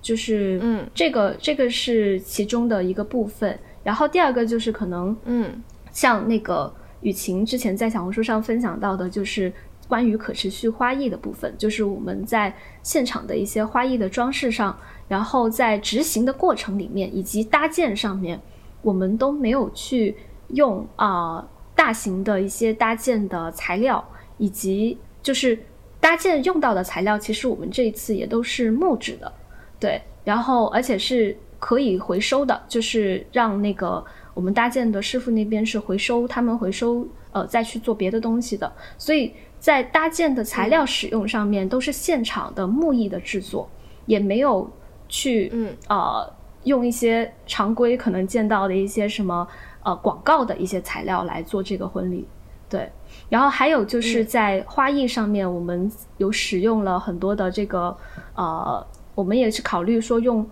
[0.00, 3.58] 就是嗯，这个这个是其中的一个部分。
[3.82, 9.52] 然后第二个就是可能嗯，像那个雨晴之前在小红书上分享到的，就是。
[9.88, 18.40] 关于可持续花艺的部分，就是我们在现场的一些花艺的装饰上，然后在执行的过程里面以及搭建上面，
[18.82, 20.16] 我们都没有去
[20.48, 24.02] 用啊大型的一些搭建的材料，
[24.38, 25.58] 以及就是
[26.00, 29.32] 搭建用到的材料，其实我们这一次也都是木质的，
[29.78, 39.32] 对，然后而且是可以回收的，就是让那个我们搭建的师傅那边是回收，他们回收呃再去做别的东西的，所以
[39.64, 43.66] 在搭建的材料使用上面都是现场的木艺的制作，
[44.04, 44.70] 也没有
[45.08, 45.74] 去嗯。
[45.88, 46.30] 呃
[46.64, 49.46] 用一些常规可能见到的一些什么
[49.82, 52.26] 呃广告的一些材料来做这个婚礼，
[52.68, 52.90] 对。
[53.30, 57.96] 然后还有就是在花艺上面，我们有使用了很多的这个
[58.34, 60.46] 呃，我们也是考虑说用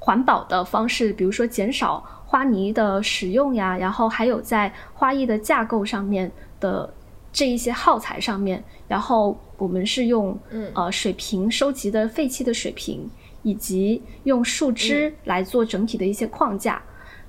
[0.00, 6.92] 环保的方式，比如说减少花泥的使用呀，然后还有在花艺的架构上面的
[7.34, 10.70] 这一些耗材上面，然后我们是用嗯。
[10.74, 13.10] 呃水瓶收集的废弃的水瓶，
[13.42, 16.80] 以及用树枝来做整体的一些框架，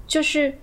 [0.08, 0.54] 就是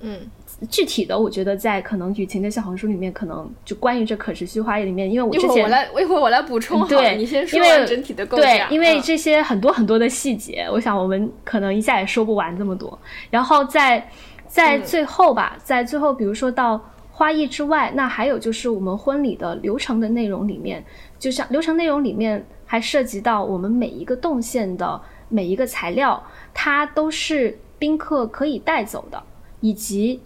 [0.00, 0.30] 嗯。
[0.70, 9.02] 具体的，我觉得在可能雨晴的小红书里面，可能就关于这可持续花艺里面，因为我一之前会儿我来，一会儿我来补充对，你先说完整体的构架，，对因为嗯。
[9.02, 12.96] 这些很多很多的细节，我想我们可能一下也说不完这么多。
[13.30, 14.08] 然后在
[14.46, 14.82] 在嗯。
[14.84, 16.80] 最后吧，在最后，比如说到
[17.16, 20.84] 花艺之外，那还有就是我们婚礼的流程的内容里面，
[21.16, 26.20] 就像流程内容里面还涉及到我们每一个动线的每一个材料，
[26.52, 29.22] 它都是宾客可以带走的，
[29.60, 30.20] 以及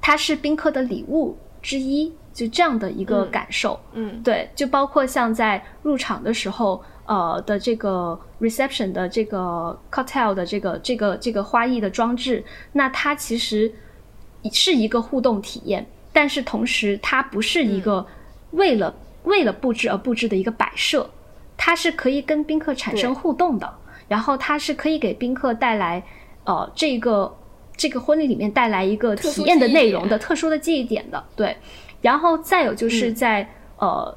[0.00, 3.80] 它是宾客的礼物之一，就这样的一个嗯感受。
[3.92, 13.72] 嗯对，就包括像在入场的时候，呃的这个 reception 的这个 cocktail 的这个这个这个花艺的装置，那它其实
[14.52, 18.06] 是一个互动体验，但是同时它不是一个
[18.52, 21.06] 为了、为了布置而布置的一个摆设，
[21.58, 23.70] 它是可以跟宾客产生互动的，
[24.08, 26.02] 然后它是可以给宾客带来
[26.44, 27.36] 呃这个
[27.76, 31.54] 这个婚礼里面带来一个体验的内容的特殊的记忆点的，对。
[32.00, 33.14] 然后再有就是嗯。
[33.14, 33.48] 在、
[33.78, 34.16] 呃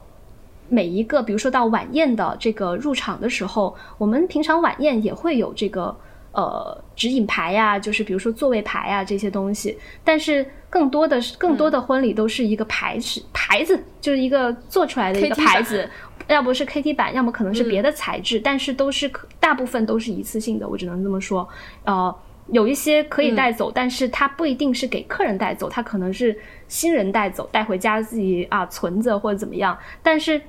[0.70, 5.96] 每一个，比如说到晚宴的这个入场的时候，我们平常晚宴也会有这个
[6.38, 15.90] 呃指引牌呀，就是比如说座位牌呀这些东西，但是更多的是更多的婚礼都是一个牌子、牌子，就是一个做出来的一个牌子。
[16.28, 21.48] 要不是 KT 板，要么可能是嗯别的材质，但是都是可大部分都是一次性的，我只能这么说。
[21.86, 22.14] 呃，
[22.52, 29.76] 有一些可以带走，但是它不一定是给客人带走，它可能是新人带走，带回家自己啊存着或者怎么样。
[30.04, 30.40] 但是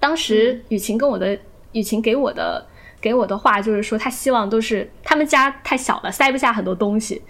[0.00, 1.38] 当时雨晴跟我的
[1.70, 2.66] 雨晴给我的
[3.06, 7.22] 给我的话就是说，他希望都是他们家太小了，塞不下很多东西，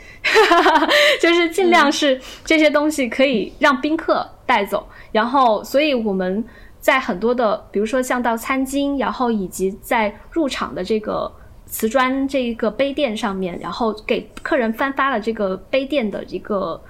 [1.21, 4.89] 就是尽量是这些东西可以让宾客带走。
[5.13, 6.43] 然后，所以我们
[6.81, 11.31] 在很多的，比如说像到餐巾，然后以及在入场的这个
[11.67, 16.83] 瓷砖这一个杯垫上面，然后给客人颁发了这个杯垫的一个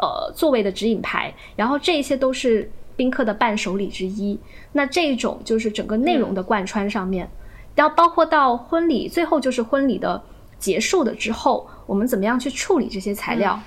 [0.00, 4.36] 呃座位的指引牌，然后这些都是宾客的伴手礼之一。
[4.72, 7.30] 那这种就是整个内容的贯穿上面，
[7.74, 10.22] 然后包括到婚礼，最后就是婚礼的
[10.58, 13.58] 结束的之后，我们怎么样去处理这些材料？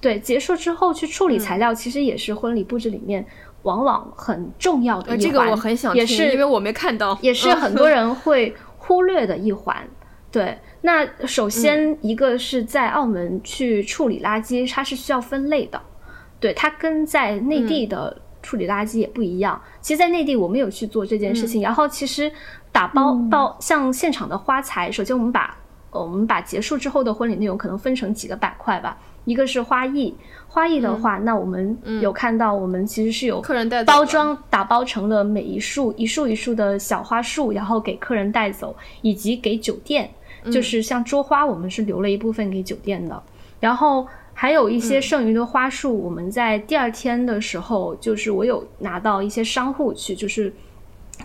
[0.00, 3.24] 对，结束之后去处理材料，其实也是婚礼布置里面
[3.62, 5.16] 往往很重要的一环。
[5.16, 9.76] 呃这个我很想听，也是因为我没看到，也是嗯很多人会忽略的一环。
[10.30, 15.80] 对，那首嗯先一个是在澳门去处理垃圾，它是需要分类的，
[16.38, 19.58] 对，它跟在内嗯地的处理垃圾也不一样。
[19.80, 22.30] 其实，在内地我们有去做这件事嗯情，然后其实
[22.74, 25.56] 打包到像现场的花材，首先我们把
[25.90, 30.12] 呃我们把结束之后的婚礼内容可能分成几个板块吧，一个是花艺，
[30.48, 40.10] 花艺的话，那我们有看到我们其实是有嗯客人带走包装打包成了每一束一束一束的小花束，然后给客人带走，以及给酒店，
[40.42, 40.50] 嗯。
[40.50, 43.22] 就是像桌花，我们是留了一部分给酒店的，
[43.60, 44.80] 然后还有一嗯。
[44.80, 50.52] 些剩余的花束，我们在第二天的时候，就是我有拿到一些商户去，就是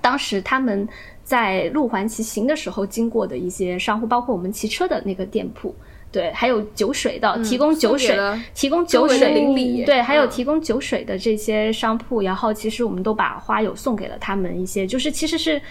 [0.02, 0.88] 当时他们
[1.30, 5.76] 在路环骑行的时候经过的一些商户，包括我们骑车的那个店铺。
[6.12, 8.18] 对，还有酒水的，提供酒水
[8.56, 15.62] 提供酒水，邻里对，还有嗯提供酒水的这些商铺，然后其实我们都把花友送给了他们一些，就是其实是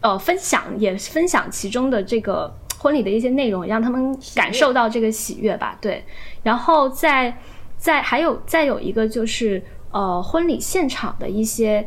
[0.00, 5.76] 呃分享，也分享其中的这个婚礼的一些内容，让他们感受到这个喜悦吧。
[5.78, 6.02] 对，
[6.42, 7.36] 然后再
[7.76, 11.86] 再还有再有一个就是呃婚礼现场的一些。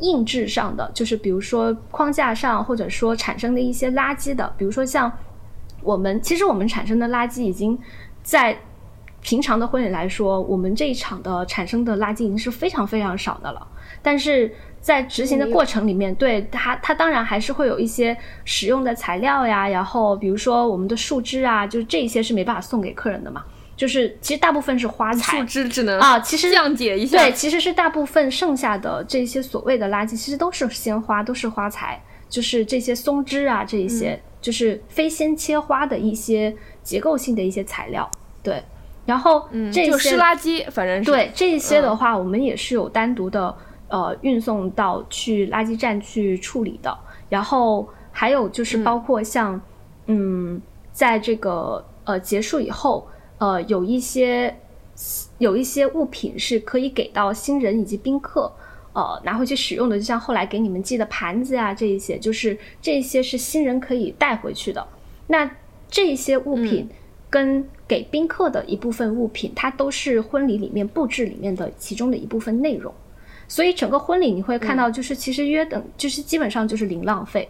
[0.00, 5.10] 硬质上的，就是比如说框架上，或者说产生的一些垃圾的，比如说像
[5.82, 7.78] 我们其实我们产生的垃圾已经
[8.22, 8.56] 在
[9.20, 13.66] 平常的婚礼来说，我们这一场的产生的垃圾已经是非常非常少的了。
[14.00, 23.44] 但是在执行的过程里面，对它它当然还是会有一些使用的材料呀，然后比如说我们的树枝啊，就这些是没办法送给客人的嘛。
[23.78, 27.16] 就是其实大部分是花材，树枝只能啊，其实降解一下。
[27.16, 36.52] 对，其实是大部分剩下的这些所谓的垃圾，其实都是鲜花，都是花材，就是这些松枝啊，这一些就是非鲜切花的一些
[36.82, 38.10] 结构性的一些材料。
[38.42, 38.60] 对，
[39.06, 43.54] 然后这些湿垃圾，反正是对这些的话，我们也是有单独的
[43.86, 46.98] 呃运送到去垃圾站去处理的。
[47.28, 49.60] 然后还有就是包括像
[50.06, 50.60] 嗯，
[50.90, 53.06] 在这个呃结束以后。
[53.38, 54.56] 呃，有一些
[55.38, 58.52] 有一些物品是可以给到新人以及宾客，
[58.92, 64.84] 呃，拿回去使用的，就像后来给你们寄的盘子呀，这一些就是这些是新人可以带回去的。
[65.28, 65.48] 那
[65.88, 66.88] 这些物品
[67.30, 72.92] 跟给宾客的一部分物品，它都是婚礼里面布置里面的其中的一部分内容。
[73.46, 77.48] 所以整个婚礼你会看到，就是其实约等就是基本上就是零浪费，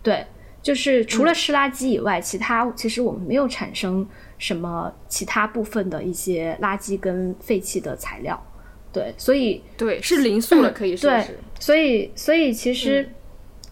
[0.00, 0.24] 对，
[0.62, 4.06] 就是除了湿垃圾以外，其他其实我们没有产生。
[4.44, 8.38] 什么其他部分的一些垃圾跟废弃的材料，
[8.92, 11.38] 对，所以对是零塑了，可以说是。
[11.58, 13.08] 所以，所以其实，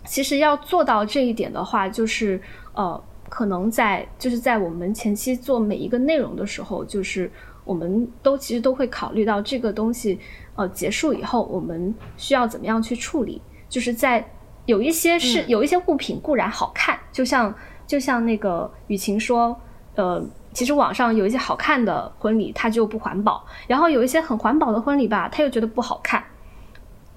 [0.07, 2.41] 其实要做到这一点的话，就是
[2.73, 2.99] 呃，
[3.29, 7.31] 可能在就是在我们前期做每一个内容的时候，就是
[7.67, 10.19] 我们都其实都会考虑到这个东西
[10.57, 13.43] 呃结束以后，我们需要怎么样去处理。
[13.69, 14.27] 就是在
[14.65, 17.55] 有一些是有一些物品固然好看，就像
[17.87, 19.55] 就像那个雨晴说，
[19.97, 20.27] 呃。
[20.53, 26.23] 其实网上有一些好看的婚礼，它就不环保；然后有一些很环保的婚礼吧，他又觉得不好看，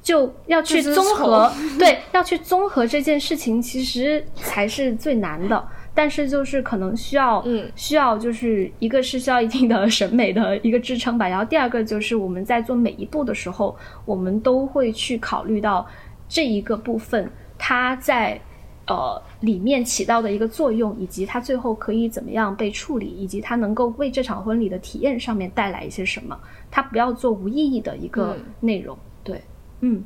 [0.01, 1.51] 就要去综合。
[1.77, 5.67] 对，要去综合这件事情，其实才是最难的。
[5.93, 11.27] 但是就是可能需要，嗯，需要就是一个是需要一定的审美的一个支撑吧。
[11.27, 15.86] 然后第二个就是我们在做每一步的时候，我们都会去考虑到
[16.27, 18.39] 这一个部分，它在。
[18.88, 28.95] 呃，里面起到的一个作用，以及它最后可以怎么样被处理，以及它能够为这场婚礼的体验上面带来一些什么，它不要做无意义的一个内容。
[29.23, 29.43] 对，
[29.81, 30.03] 嗯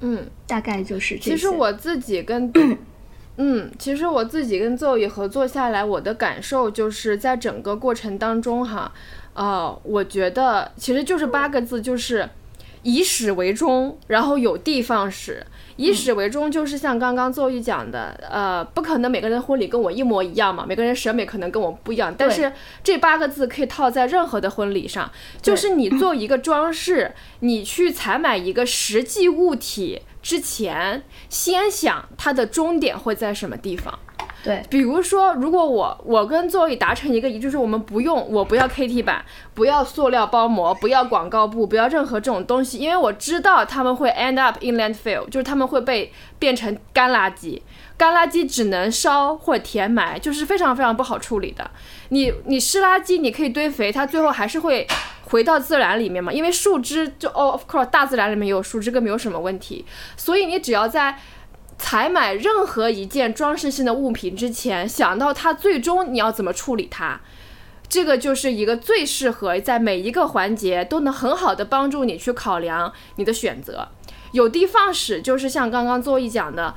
[0.00, 2.50] 嗯，大概就是这其实我自己跟，
[3.36, 8.90] 嗯，其实我自己跟邹宇合作下来，我的感受就是在整个过程当中哈，
[9.34, 12.26] 呃，我觉得其实就是八个字，就是
[12.82, 15.46] 以始为终，然后有的放矢。
[15.76, 22.14] 以始为终，就是像刚刚邹玉讲的，呃，不可能每个人婚礼跟我一模一样嘛，每个人审美可能跟我不一样。
[22.16, 22.52] 但是
[22.82, 25.10] 这八个字可以套在任何的婚礼上，
[25.40, 33.98] 就是你做一个装饰，你去采买一个实际物体之前，先想它的终点会在什么地方。
[34.46, 39.24] 对，比如说，如果我我跟座椅达成一个，就是我们不用，我不要 KT 板，
[39.54, 47.60] 不要塑料包膜，不要广告布，不要任何这种东西，因为我知道他们会 end up in landfill，就是他们会被变成干垃圾，
[47.98, 51.68] 干垃圾只能烧或填埋，就是非常非常不好处理的。
[52.10, 54.86] 你你湿垃圾你可以堆肥，它最后还是会
[55.24, 59.84] 回到自然里面嘛，因为树枝就 of course 大自然里面有树枝，根本没有什么问题，
[60.16, 61.18] 所以你只要在。
[61.78, 67.20] 采买任何一件装饰性的物品之前，想到它最终你要怎么处理它，
[67.88, 73.88] 这个就是一个最适合在每一个环节都能很好的帮助你去考量你的选择。
[74.32, 76.74] 有的放矢就是像刚刚作义讲的，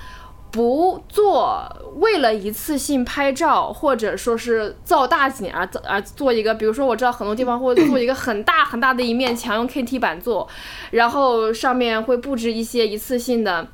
[0.52, 10.47] 不做为了一次性拍照或者说是造大景而而做一个，比如说我知道很多地方会做一个很大很大的一面墙用 KT 板做，
[10.91, 13.68] 然后上面会布置一些一次性的。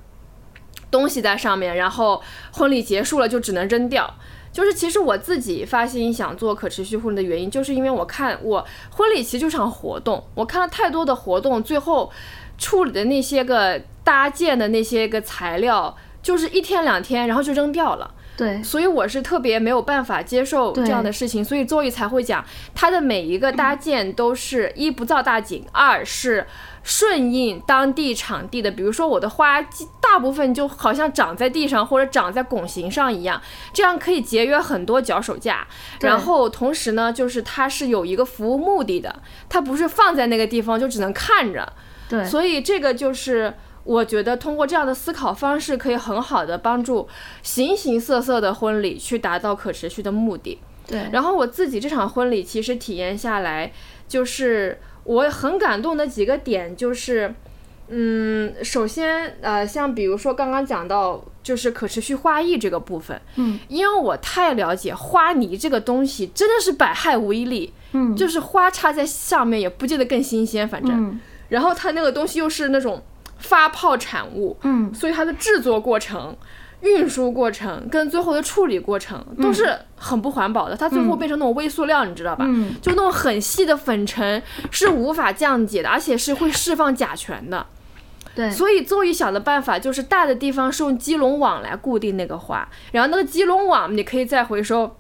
[0.96, 2.22] 东西在上面，然后
[2.54, 4.16] 婚礼结束了就只能扔掉。
[4.54, 12.10] 就是其实我自己发心想做可持续婚礼的原因，就是因为我看我婚礼其实就场活动，我看了太多的活动，最后
[12.58, 15.94] 处理的那些个搭建的那些个材料，
[16.24, 18.10] 就是一天两天，然后就扔掉了。
[18.38, 22.44] 对，所以我是特别没有办法接受这样的事情，所以周易才会讲，
[22.74, 26.48] 它的每一个搭建都是一不造大景，二是。
[26.88, 29.60] 顺应当地场地的，比如说我的花，
[30.00, 33.42] 大部分就好像长在地上或者长在拱形上一样，
[33.74, 35.68] 这样可以节约很多脚手架。
[36.00, 41.74] 然后同时呢，就是它是有一个服务目的的，它不是放在那个地方就只能看着。
[42.08, 43.52] 对，所以这个就是
[43.84, 47.08] 我觉得通过这样的思考方式，可以很好的帮助
[47.42, 50.62] 形形色色的婚礼去达到可持续的目的。
[50.86, 53.74] 对，然后我自己这场婚礼其实体验下来
[54.08, 54.80] 就是。
[55.06, 57.34] 我很感动的几个点就是，
[57.88, 73.04] 嗯，首先，呃，像比如说刚刚讲到就是可持续花艺这个部分，嗯，因为我太了解花泥这个东西真的是百害无一利，嗯，就是花插在上面也不见得更新鲜，反正，然后它那个东西又是那种
[73.38, 76.36] 发泡产物，嗯，所以它的制作过程。
[76.86, 82.46] 运输过程跟最后的处理过程都是很不环保的，它最后变成那种微塑料，你知道吧？
[82.48, 87.66] 嗯，就那种很细的粉尘是无法降解的，而且是会释放甲醛的。
[88.36, 94.96] 对，所以邹宇想的办法就是大的地方是用鸡笼网来固定那个花，然后那个鸡笼网你可以再回收，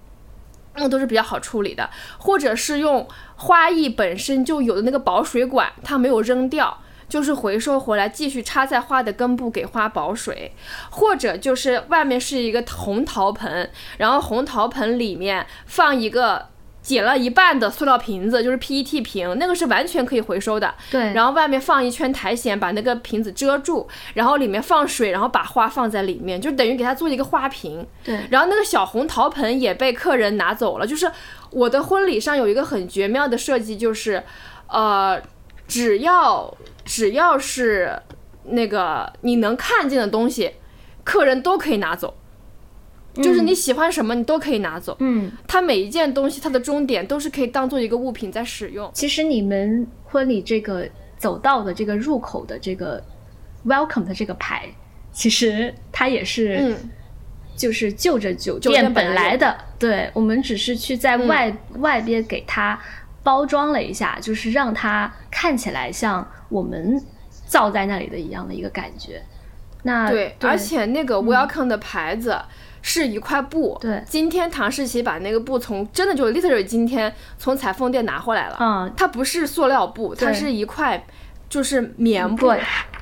[0.76, 3.06] 那都是比较好处理的，或者是用
[3.36, 6.78] 花艺本身就有的那个保水管，它没有扔掉。
[7.08, 10.52] 就是回收回来继续插在花的根部给花保水，
[10.90, 16.48] 或者就是外面是一个红陶盆，然后红陶盆里面放一个
[16.82, 20.74] 剪了一半的塑料瓶子，就是 PET 瓶，那个是完全可以回收的。
[20.92, 27.86] 对，然后外面放一圈苔藓，把那个瓶子遮住，然后里面放水，然后把花放在里面，就等于给它做一个花瓶。
[28.04, 30.86] 对，然后那个小红陶盆也被客人拿走了。
[30.88, 31.12] 就是
[31.52, 34.24] 我的婚礼上有一个很绝妙的设计，就是
[34.68, 35.22] 呃，
[35.68, 36.52] 只要。
[36.86, 38.00] 只要是
[38.46, 40.52] 那个你能看见的东西，
[41.04, 42.16] 客人都可以拿走。
[43.16, 44.96] 就是你喜欢什么，你都可以拿走。
[45.00, 48.92] 嗯，它每一件东西，它的终点都是可以当做一个物品在使用。
[48.94, 50.86] 其实你们婚礼这个
[51.18, 53.02] 走道的这个入口的这个
[53.66, 54.68] welcome 的这个牌，
[55.14, 56.76] 其实它也是，
[57.56, 59.58] 就是就着酒店本来的。
[59.80, 62.78] 对，我们只是去在外外边给它。
[63.26, 67.04] 包装了一下，就是让它看起来像我们
[67.48, 69.24] 造在那里的一样的一个感觉。
[69.82, 72.38] 那对，而且那个 Welcome 的牌子
[72.84, 73.78] 是一块布。
[73.82, 78.58] 对，今天唐世奇把那个布从真的就 literally 今天从裁缝店拿回来了。
[78.60, 81.04] 嗯，它不是塑料布，它是一块
[81.50, 82.48] 就是棉布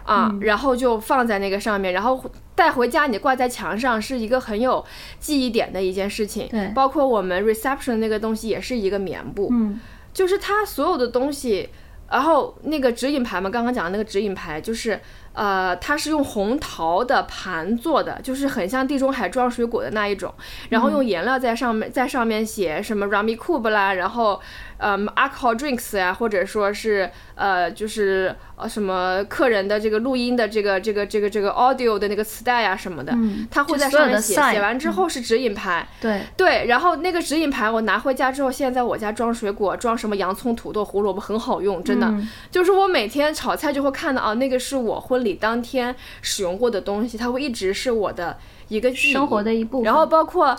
[0.05, 2.21] 啊，然后就放在那个上面，然后
[2.55, 4.86] 带回家你挂在墙上是一个很有
[5.19, 6.47] 记忆点的一件事情。
[6.49, 9.49] 对，包括我们 reception 那个东西也是一个棉布。
[9.51, 9.80] 嗯。
[10.14, 11.70] 就是它所有的东西，
[12.09, 14.99] 然后那个指引牌嘛，刚刚讲的那个指引牌，就是
[15.34, 20.34] 呃，它是用红陶的盘做的，就是很像地中海装水果的那一种，
[20.69, 24.41] 然后用颜料在上面在上面写什么 Rami Kub 啦，然后。
[24.86, 33.15] 嗯，alcohol drinks 呀，或者说是呃，就是呃什么客人的这个录音的这个这个这个这个 audio 的那个磁带呀什么的，
[33.49, 36.23] 他会在上面写，写完之后是指引牌，对。
[36.36, 42.13] 对，然后那个指引牌我拿回家之后，现在在我家装水果，装什么洋葱、土豆、胡萝卜很好用，真的，
[42.51, 50.55] 就是我每天炒菜就会看到啊，那个是我婚礼当天使用过的东西，它会一直是我的一个生活的一部分，然后包括。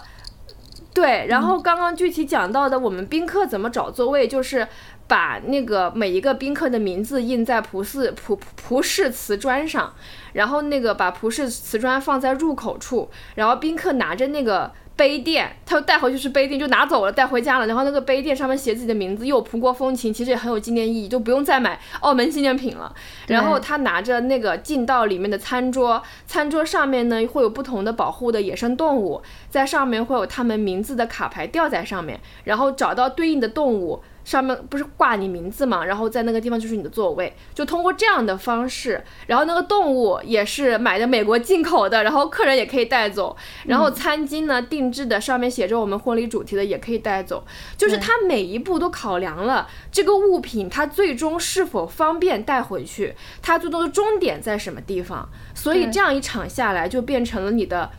[0.92, 4.66] 对，然后刚刚具体讲到的，我们宾客怎么找座位，就是
[5.08, 9.92] 把那个每一个宾客的名字印在葡式葡葡式瓷砖上，
[10.34, 14.70] 然后那个把葡式瓷砖放在入口处，然后宾客拿着那个。
[14.97, 17.66] 杯垫，他带回去是杯垫，就拿走了，带回家了。
[17.66, 22.95] 然后那个杯垫上面写自己的名字，又有葡国风情，其实也很有纪念意义，就不用再买澳门纪念品了。
[23.26, 29.20] 然后他拿着那个进到里面的餐桌，餐桌上面呢会有不同的保护的野生动物，
[29.51, 34.03] 在上面会有他们名字的卡牌吊在上面，然后找到对应的动物。
[34.24, 47.44] 上面不是挂你名字嘛，然后在那个地方就是你的座位，就通过这样的方式，然后那个动物也是买的美国进口的，然后客人也可以带走，然后餐巾呢定制的，上面写着我们婚礼主题的也可以带走，
[47.76, 57.90] 就是它每一步都考量了这个物品它最终是否方便带回去，它最终的终点在什么地方，所以这样一场下来就变成了你的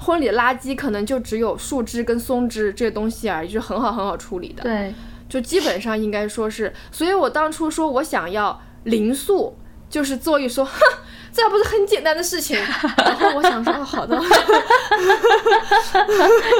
[0.00, 4.62] 婚礼的垃圾可能就只有树枝跟松枝这些东西而已，就是很好很好处理的。
[4.62, 4.92] 对。
[5.30, 9.56] 就基本上应该说是，所以我当初说我想要零塑，
[9.88, 10.72] 就是做一说，哼，
[11.32, 12.58] 这不是很简单的事情。
[12.98, 14.20] 然后我想说，哦，好的，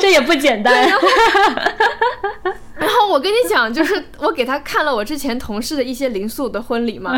[0.00, 0.88] 这也不简单。
[2.76, 7.12] 然后我跟你讲，就是我给他看了我之前同事的一些零塑的婚礼嘛，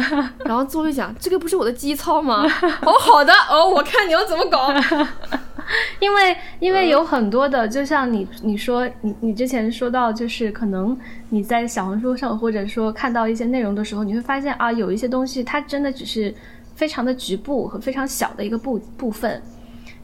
[0.44, 2.44] 然后作为讲，这个不是我的基操吗？
[2.82, 4.74] 哦，好的，哦，我看你要怎么搞。
[6.00, 10.96] 因为因为有很多的，就像你你说你你之前说到，就是可能
[11.30, 16.34] 你在小红书上或者说看到一些内容的时候，你会发现啊，有一些东西它真的只是
[16.74, 19.40] 非常的局部和非常小的一个部部分，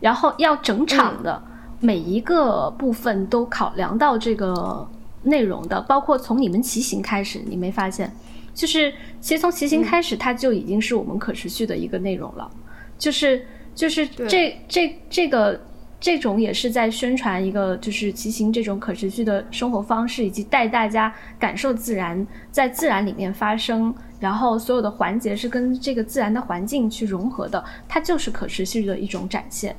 [0.00, 1.42] 然后要整场的
[1.80, 4.88] 每一个部分都考量到这个。
[5.24, 8.10] 内容的，包括从你们骑行开始，你没发现，
[8.54, 8.90] 就是
[9.20, 12.48] 其实从骑行开始，它就已经是我们可持续的一个内容了，
[12.96, 13.44] 就是
[13.78, 15.60] 就是这这这个
[16.00, 29.76] 这种也是在宣传一个就是骑行这种可持续的生活方式，以及带大家感受自然，在自然里面发生，然后所有的环节是跟这个自然的环境去融合的，它就是可持续的一种展现，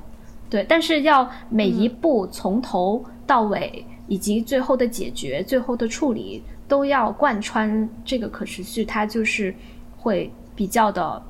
[0.50, 3.86] 对，但是要每一步从头到尾。
[4.12, 9.54] 以及最后的解决、最后的处理都要贯穿这个可持续，它就是
[9.96, 11.22] 会比较的，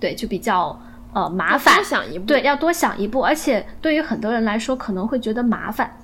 [0.00, 0.76] 对，就比较
[1.14, 5.96] 呃麻烦，多想一步，对，要多想一步，而且对于很多人来说可能会觉得麻烦，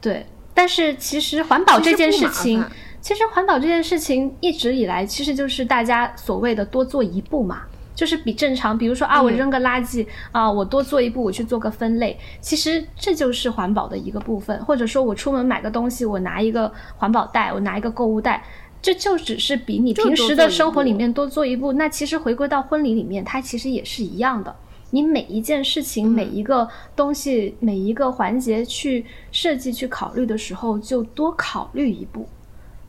[0.00, 0.26] 对。
[0.54, 2.64] 但是其实环保这件事情，
[3.00, 7.62] 其实环保这件事情一直以来其实就是大家所谓的多做一步嘛。
[7.94, 14.58] 就是比正常，比如说啊，我扔个垃圾啊，我多做一步，我去做个分类，其实这就是环保的一个部分。
[14.64, 18.42] 或者说我出门买个东西，我拿一个环保袋，我拿一个购物袋，
[18.82, 21.72] 这就只是比你平时的生活里面多做一步。
[21.72, 24.54] 那其实回归到婚礼里面，它其实也是一样的。
[24.90, 32.26] 你每一件事情、每一个东西、每一个环节去设计、去考虑的时候，就多考虑一步，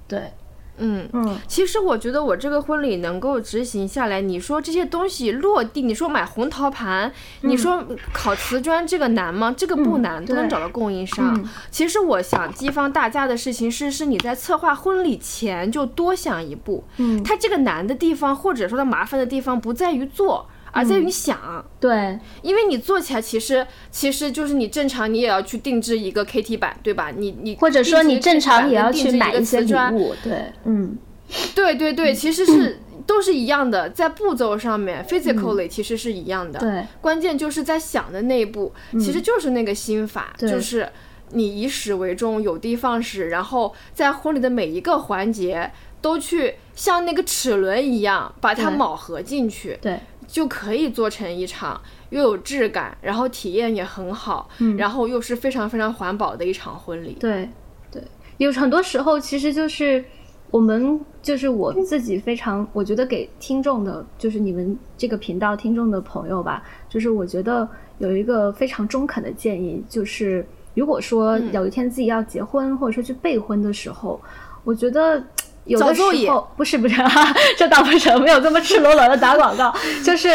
[0.07, 0.29] 对。
[0.77, 7.11] 嗯嗯，其实我觉得我这个婚礼能够执行下来，你说这些东西落地，你说买红陶盘，
[7.41, 9.53] 你说烤瓷砖，这个难吗？
[9.55, 11.47] 这个不难，都能找到供应商。
[11.69, 16.83] 其实我想激发大家的事情是，是你在策划婚礼前就多想一步。
[16.97, 20.47] 嗯，它这个难的地方，或者说它麻烦的地方，不在于做。
[20.73, 27.11] 而在于想，对，因为你做起来其实其实就是你正常你也要去定制一个 KT 板，对吧？
[27.15, 30.97] 你你或者说你正常也要去买一些礼物，对，嗯，
[31.53, 40.89] 对对对，其实是都是一样的，在步骤上面，physically 其实是一样的，对，关键就是在想的那一步，其实就是那个心法，就是
[41.33, 45.71] 你以始为终，有的放矢，然后在婚礼的每一个环节
[46.01, 49.99] 都去像那个齿轮一样把它铆合进去，对。
[50.33, 51.79] 就可以做成一场
[52.09, 57.15] 又有质感，然后体验也很好，嗯，然后又是非常非常环保的一场婚礼。
[57.19, 57.47] 对，
[57.91, 58.01] 对，
[58.37, 60.03] 有很多时候其实就是
[60.49, 67.69] 我们就是我自己非常，我觉得给听众的，就是你们这个频道听众的朋友吧，就是我觉得
[67.99, 74.19] 有一个非常中肯的建议，就是如果说有一天自己要结婚或者说去备婚的时候，
[74.63, 75.23] 我觉得。
[75.65, 76.95] 有的时候不是不是，
[77.57, 80.29] 这倒不是没有这么赤裸裸的打广告，就是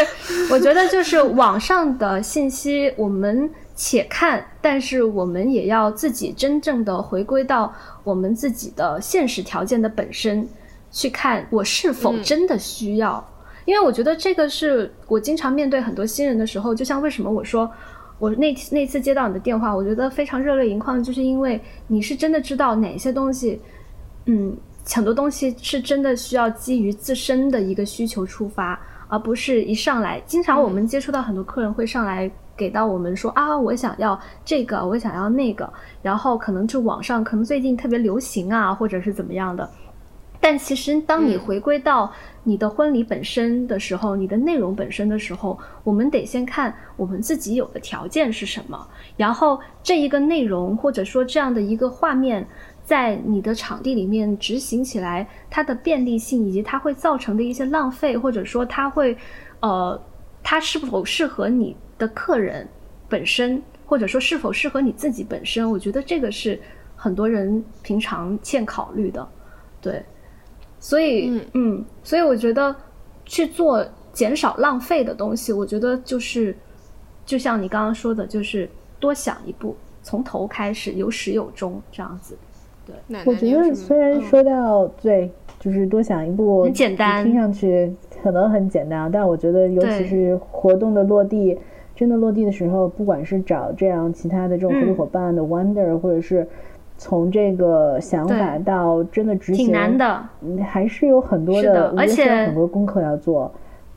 [0.49, 7.71] 我觉得就是网上的信息我们且看，但是我们也要自己真正的回归到
[8.03, 10.47] 我们自己的现实条件的本身
[10.91, 13.23] 去看，我是否真的需要？
[13.65, 17.69] 因为我觉得这个是我经常面对很多新人的时候，就像为什么我说
[18.17, 23.61] 我那那次接到你的电话，我觉得非常热泪盈眶，就是因为你是真的知道哪些东西，
[24.25, 24.57] 嗯。
[24.95, 30.19] 很多东西是真的需要基于自身的一个需求出发，而不是一上来。
[30.25, 35.71] 经常我们接触到很多客人会上来给到我们说啊，我想要这个，我想要那个，
[36.01, 39.69] 然后可能就网上可能最近特别流行啊，或者是怎么样的。
[40.41, 42.09] 但其实当你回归到
[42.43, 48.87] 你的婚礼本身的时候，你的内容本身的时候，我们得先看我们自己有的条件是什么，
[49.17, 52.47] 然后这一个内容或者说这样的一个画面。
[52.89, 59.15] 在你的场地里面执行起来，它的便利性以及它会造成的一些浪费，或者说它会，
[59.59, 60.01] 呃，
[60.41, 62.67] 它是否适合你的客人
[63.07, 66.59] 本身，或者说是否适合你自己本身，我觉得这个是
[66.95, 69.29] 很多人平常欠考虑的，
[69.79, 70.03] 对，
[70.79, 72.75] 所以，嗯，所以我觉得
[73.23, 76.57] 去做减少浪费的东西，我觉得就是，
[77.23, 78.67] 就像你刚刚说的，就是
[78.99, 82.35] 多想一步，从头开始，有始有终，这样子。
[83.25, 85.29] 我觉得虽然说到对，
[85.59, 91.57] 就是多想一步，很简单，听上去可能很简单，但我觉得尤其是活动的落地，
[91.95, 96.47] 真的落地的时候，不管是找这样其他的这种合作伙伴的 wonder，或者是
[96.97, 103.51] 从这个想法到真的执行，挺难的，还是有很多的，而且很多功课要做。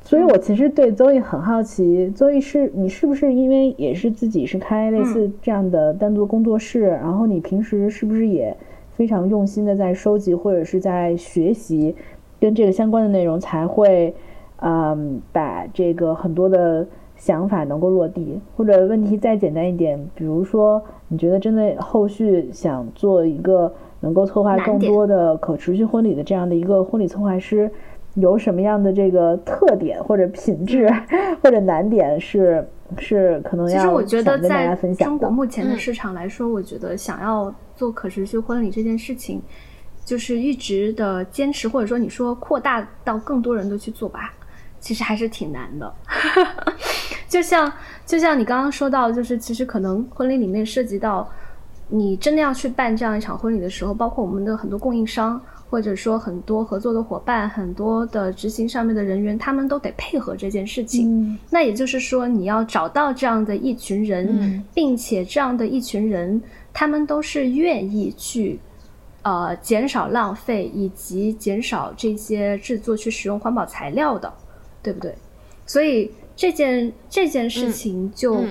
[0.05, 8.57] 所以我其实对邹毅很好奇，邹毅是你是不是因为也是自己是开类似这样的单独工作室，然后你平时是不是也？
[8.95, 11.95] 非常用心的在收集或者是在学习
[12.39, 14.15] 跟这个相关的内容，才会，
[14.61, 16.87] 嗯，把这个很多的
[17.17, 18.41] 想法能够落地。
[18.57, 27.71] 或者问题再简单一点，比如说你觉得真的后续想做一个能够策划更多的可持续婚礼的这样的一个婚礼策划师，
[28.15, 30.91] 有什么样的这个特点或者品质
[31.43, 32.67] 或者难点是
[32.99, 37.55] 是可能要其实我觉得在中国目前的市场来说，我觉得想要。
[37.83, 39.43] 做可持续婚礼这件事情，
[40.05, 44.33] 就是一直的坚持，或者说你说扩大到更多人都去做吧，
[44.79, 45.93] 其实还是挺难的。
[47.29, 47.73] 就像
[48.07, 51.29] 就像你刚刚说到，就是其实可能婚礼里面涉及到
[51.89, 61.37] 你真的要去办这样一场婚礼的时候，包括我们的很多供应商，或者说很多合作的伙伴，很多的执行上面的人员，他们都得配合这件事情。
[61.51, 66.41] 那也就是说，你要找到这样的一群人，并且这样的一群人。
[66.73, 68.59] 他们都是愿意去，
[69.23, 74.33] 呃，减少浪费以及减少这些制作去使用环保材料的，
[74.83, 75.15] 对不对？
[75.67, 78.45] 所以这件这件事情就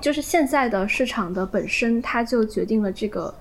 [0.00, 3.34] 就是现在的市场的本身，它就决定了这个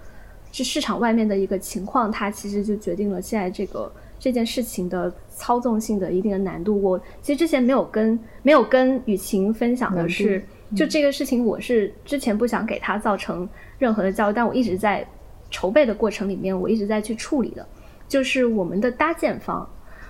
[0.51, 6.81] 是市场外面的一个情况，它其实就决定了现在这个这件事情的操纵性的一定的难度。
[6.81, 10.43] 我其实之前没有跟没有跟雨晴分享的是，
[10.75, 13.47] 就这个事情，我是之前不想给他造成
[13.77, 15.05] 任何的教育，但我一直在
[15.49, 17.65] 筹备的过程里面，我一直在去处理的，
[18.07, 19.67] 就是我们的搭建方。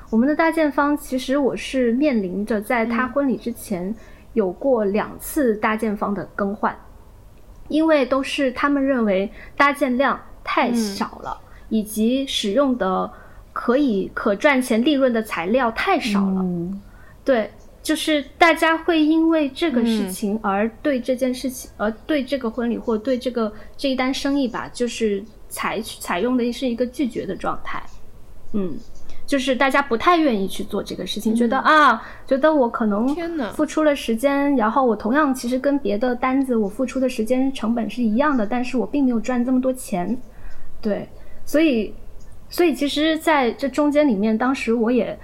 [0.10, 3.94] 我们的搭建方其实我是面临着在他婚礼之前
[4.34, 6.74] 有过两次搭建方的更换，
[7.68, 11.38] 因为都是他们认为搭建量太少了，
[11.68, 13.12] 以及使用的
[13.52, 16.46] 可以可赚钱利润的材料太少了。
[17.26, 17.52] 对，
[17.88, 27.82] 就是大家会因为这个事情而对这件事情，而对这个婚礼或对这个这一单生意吧，就是采采用的是一个拒绝的状态。
[28.52, 28.78] 嗯。
[29.26, 33.08] 就是大家不太愿意去做这个事情，觉得啊，觉得我可能
[33.52, 40.18] 付出了时间，然后我同样其实跟别的单子我付出的时间成本是一样的，但是我并没有赚这么多钱，
[40.82, 41.10] 对，
[41.46, 41.94] 所以，
[42.50, 45.20] 所以其实在这中间里面，当时我也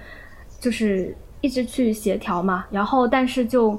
[0.60, 3.78] 就是一直去协调嘛，然后但是就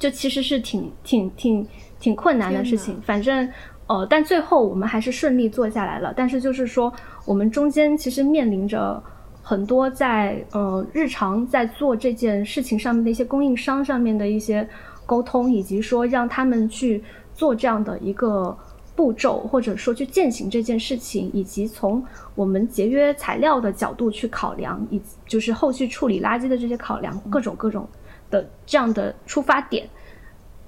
[0.00, 1.66] 就其实是挺挺挺
[2.00, 3.48] 挺困难的事情，反正
[3.86, 6.92] 呃，但最后我们还是顺利做下来了，但是就是说
[7.24, 9.00] 我们中间其实面临着。
[9.40, 14.68] 很多在呃日常在做这件事情上面的一些供应商上面的一些
[15.06, 18.54] 沟通，以及说让他们去做这样的一个
[18.98, 27.86] 步骤，或者说去践行这件事情，以及从我们节约材料的角度去考量，以就是后续处理垃圾的这些考量，各种各种
[28.28, 29.88] 的这样的出发点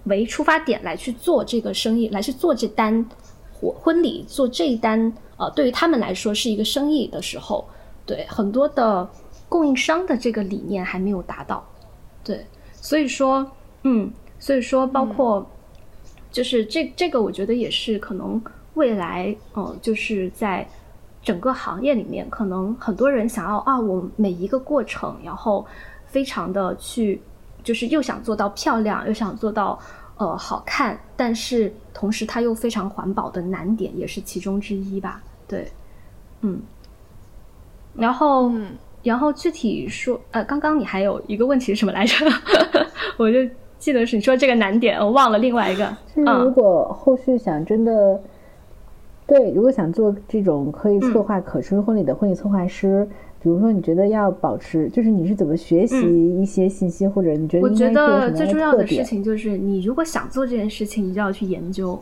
[0.05, 3.05] 为出发点来去做这个生意，来去做这单
[3.53, 7.69] 婚婚礼，做这一单呃，对于他们来说是一个生意的时候。
[8.07, 9.09] 对很多的
[9.49, 11.65] 供应商的这个理念还没有达到，
[12.25, 13.47] 对，所以说，
[13.85, 15.49] 嗯，所以说包括
[16.31, 18.41] 就是这这个，我觉得也是可能
[18.75, 20.67] 未来，嗯，就是在
[21.23, 25.67] 整个行业里面，可能很多人想要啊，我每一个过程，然后
[26.07, 27.21] 非常的去，
[27.63, 29.79] 就是又想做到漂亮，又想做到
[30.17, 35.71] 呃好看，但是同时它又非常环保的难点，也是其中之一吧，对，
[36.43, 36.61] 嗯。
[37.93, 38.53] 然后，
[39.03, 42.15] 然后具体说，呃，刚刚你还有一个问题是什么来着？
[43.19, 43.39] 我就
[43.81, 45.85] 记得是你说这个难点，我忘了另外一个。
[46.15, 48.21] 就是如果后续想真的，
[49.27, 53.09] 对，如果想做这种可以策划可持续婚礼的婚礼策划师，
[53.43, 55.97] 比如说你觉得要保持，就是你是怎么学习
[56.41, 61.99] 一些信息，或者你觉得我觉得最重要的事情就是，你如果想做这件事情，你就要去研究。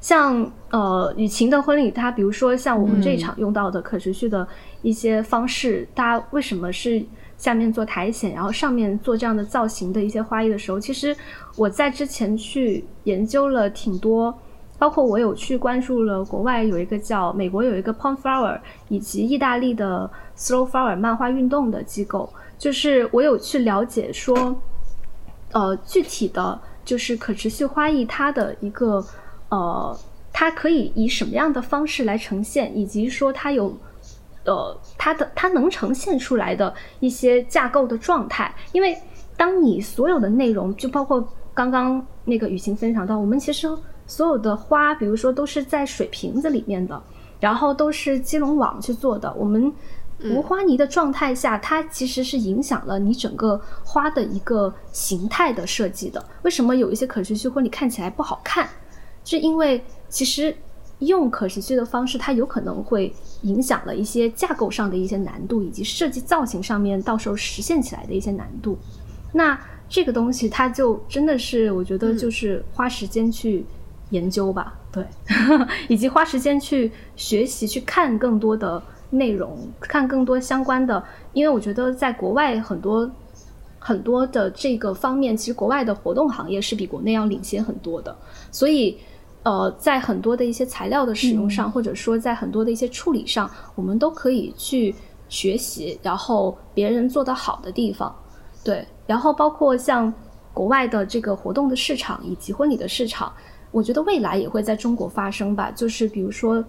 [0.00, 4.46] 像呃雨晴的婚礼，它比如说像我们这一场用到的可持续的
[4.82, 7.02] 一些方式，大家为什么是
[7.38, 11.16] 下面做苔藓，然后上面做这样的造型的一些花艺的时候，其实
[11.56, 14.36] 我在之前去研究了挺多，
[14.78, 24.54] 包括我有去关注了国外有一个叫美国有一个 Pond Flower，以及意大利的 Slow Flower 漫画运动的机构，就是我有去了解说，
[25.52, 29.02] 呃具体的就是可持续花艺它的一个。
[29.50, 29.98] 呃，
[30.30, 33.74] 它可以以什么样的方式来呈现，以及说它有，
[34.48, 38.52] 呃，它的它能呈现出来的一些架构的状态。
[38.72, 38.96] 因为
[39.36, 41.22] 当你所有的内容，就包括
[41.54, 43.68] 刚刚那个雨晴分享到，我们其实
[44.06, 47.00] 所有的花，比如说都是在水瓶子里面的，
[47.38, 49.32] 然后都是基隆网去做的。
[49.34, 49.72] 我们
[50.24, 56.24] 无花泥的状态下，它其实是影响了你整个花的一个形态的设计的。
[56.42, 58.68] 为什么有一些可持续婚礼看起来不好看？
[59.24, 60.56] 是因为其实
[61.00, 68.76] 用可持续的方式，它有可能会影响了一些架构上的一些难度，以及设计造型上面到时候实现起来的一些难度。
[69.32, 69.56] 那
[69.88, 73.64] 这个东西，它就真的是我觉得就是花时间去
[74.10, 75.04] 研究吧，对，
[75.88, 81.02] 以及花时间去学习，去看更多的内容，看更多相关的。
[81.32, 83.08] 因为我觉得在国外很多
[83.78, 88.16] 很多的这个方面，其实国外的活动行业是比国内要领先很多的，
[88.50, 88.98] 所以。
[89.44, 94.94] 呃，在很多的一些材料的使用上，或者说在很多的一些处理上，我们都可以去
[95.28, 98.14] 学习，然后别人做得好的地方，
[98.62, 100.12] 对，然后包括像
[100.52, 103.32] 国外的这个活动的市场以及婚礼的市场，
[103.70, 105.70] 我觉得未来也会在中国发生吧。
[105.70, 106.62] 就是比如说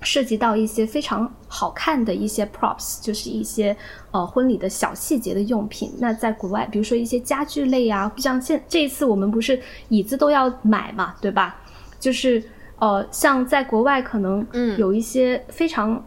[0.00, 3.76] 涉及到一些非常好看的一些 props，就是一些
[4.12, 5.92] 呃婚礼的小细节的用品。
[5.98, 11.60] 那在国外，比如说一些家具类啊，像现这一次我们不是椅子都要买嘛，对吧？
[11.98, 12.42] 就是
[12.78, 14.46] 呃，像在国外可能
[14.76, 16.02] 有一些非常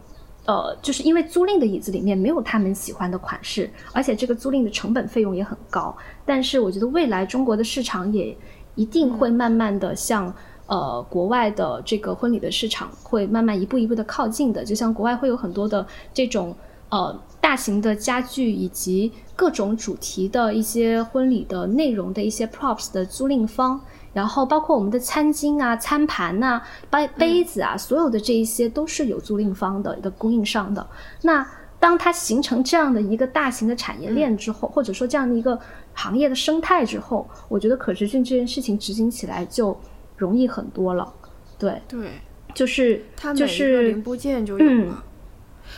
[0.46, 5.96] 呃，就是因为租赁的椅子里面没有他们喜欢的款式，而且这个租赁的成本费用也很高。
[6.24, 8.36] 但是我觉得未来中国的市场也
[8.74, 10.34] 一定会慢慢的向
[10.66, 14.64] 呃国外的这个婚礼的市场会慢慢一步一步的靠近的。
[14.64, 16.56] 就像国外会有很多的这种
[16.88, 23.80] 呃大型的家具以及各种主题的一些婚礼的内容的一些 props 的租赁方。
[24.12, 26.60] 然后包括我们的餐巾啊、餐盘呐、
[26.90, 30.86] 杯杯子啊，所有的这一些都是有租赁方的一个供应商的。
[31.22, 31.46] 那
[31.80, 35.58] 当它形成这样的一个大型的产业链之后，或者说这样的一个
[35.94, 39.76] 行业的生态之后，我觉得可持续这件事情执行起来就
[40.16, 41.12] 容易很多了。
[41.58, 42.10] 对对，
[42.54, 45.04] 就是它就是零部件就有了。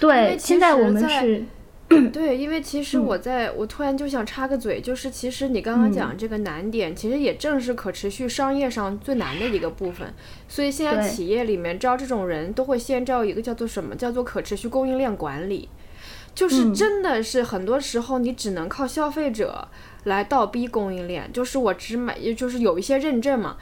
[0.00, 1.44] 对，现在我们是。
[2.12, 10.12] 对，因为其实我在我突然就想插个嘴，就是其实你刚刚讲这个难点，其实也正是可持续商业上最难的一个部分。
[10.48, 15.68] 所以现在企业里面招这种人都会先招一个叫做什么，叫做可持续供应链管理，
[16.34, 19.68] 就是真的是很多时候你只能靠消费者
[20.04, 23.58] 来倒逼供应链，就是我只买，也就是有一些认证嘛，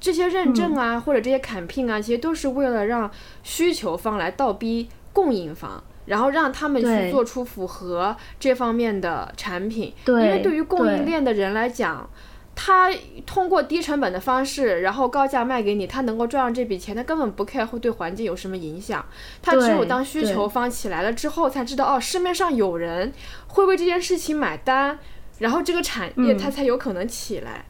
[0.00, 3.10] 这些认证啊或者这些砍聘啊，其实都是为了让
[3.42, 5.84] 需求方来倒逼供应方。
[6.06, 12.08] 然后让他们去做出符合这方面的产品，因为对于供应链的人来讲，
[12.54, 12.90] 他
[13.26, 19.04] 通过低成本的方式，然后高价卖给你，他能够赚到这笔钱，他根本不 care 会对环境有什么影响。
[19.42, 23.12] 他只有当需求方起来了之后，才知道哦，市面上有人
[23.48, 24.98] 会为这件事情买单，
[25.38, 27.66] 然后这个产业它才有可能起来。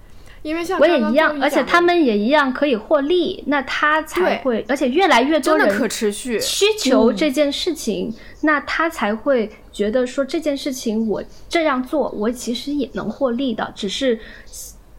[0.47, 14.21] 因为像我也一样，而且他们也一样可以获利，那他才会，而且越来越多人可持续需求这件事情，那他才会觉得说这件事情我这样做，我其实也能获利的，只是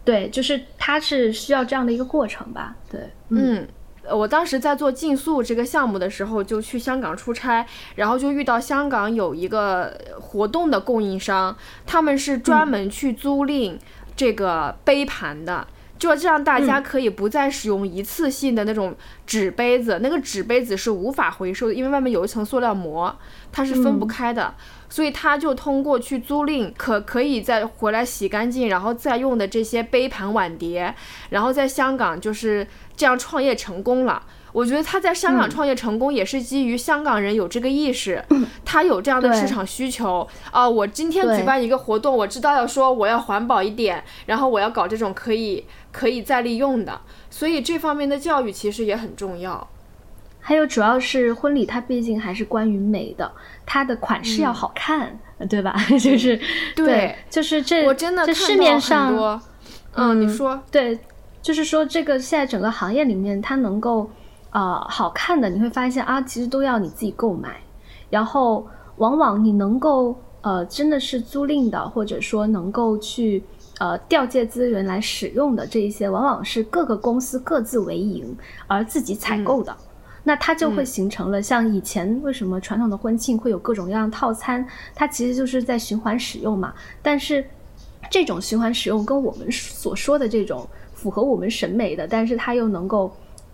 [0.03, 2.75] 对，就是他是需要这样的一个过程吧？
[2.91, 3.65] 对，嗯，
[4.11, 13.77] 我当时在做竞速这个项目的时候，就去香港出差，然后就遇到香港有一个活动的供应商，他们是专门去租赁。
[14.17, 15.65] 这个杯盘的，
[15.97, 18.93] 就这样大家可以不再使用一次性的那种
[19.25, 23.15] 纸杯子，那个纸杯子是无法回收的，因为外面有一层塑料膜，
[23.51, 24.53] 它是分不开的，
[24.89, 30.93] 所以他就通过去租赁可可以再回来洗干净，然后再用的这些杯盘碗碟，
[31.29, 34.23] 然后在香港就是这样创业成功了。
[34.57, 38.25] 我觉得他在香港创业成功，也是基于香港人有这个意识，
[38.65, 40.67] 他有这样的市场需求啊。
[40.67, 46.99] 我今天举办一个活动，我知道要说我要环保一点，然后我要搞这种可以可以再利用的，
[47.29, 49.67] 所以这方面的教育其实也很重要。
[50.39, 53.31] 还有主要是婚礼，它毕竟还是关于美的，
[53.63, 55.75] 它的款式要好看，对吧？
[56.01, 56.41] 就是
[56.75, 59.39] 对，就是这我真的这市面上，
[59.93, 60.97] 嗯，你说对，
[61.43, 64.09] 就是说这个现在整个行业里面，它能够。
[64.51, 67.57] 呃，好看的你会发现啊，其实都要你自己购买，
[68.09, 73.43] 然后往往你能够呃，真的是租赁的，或者说能够去
[73.79, 78.35] 呃调借资源来使用的这一些，往往是各个公司各自为营
[78.67, 79.75] 而自己采购的，
[80.23, 86.73] 那它就会形成了像以前为什么传统的婚庆会有各种各样的套餐，它其实就是在循环使用嘛。
[87.01, 87.45] 但是
[88.09, 93.13] 这种循环使用跟我们所说的这种符合我们审美的，但是它又能够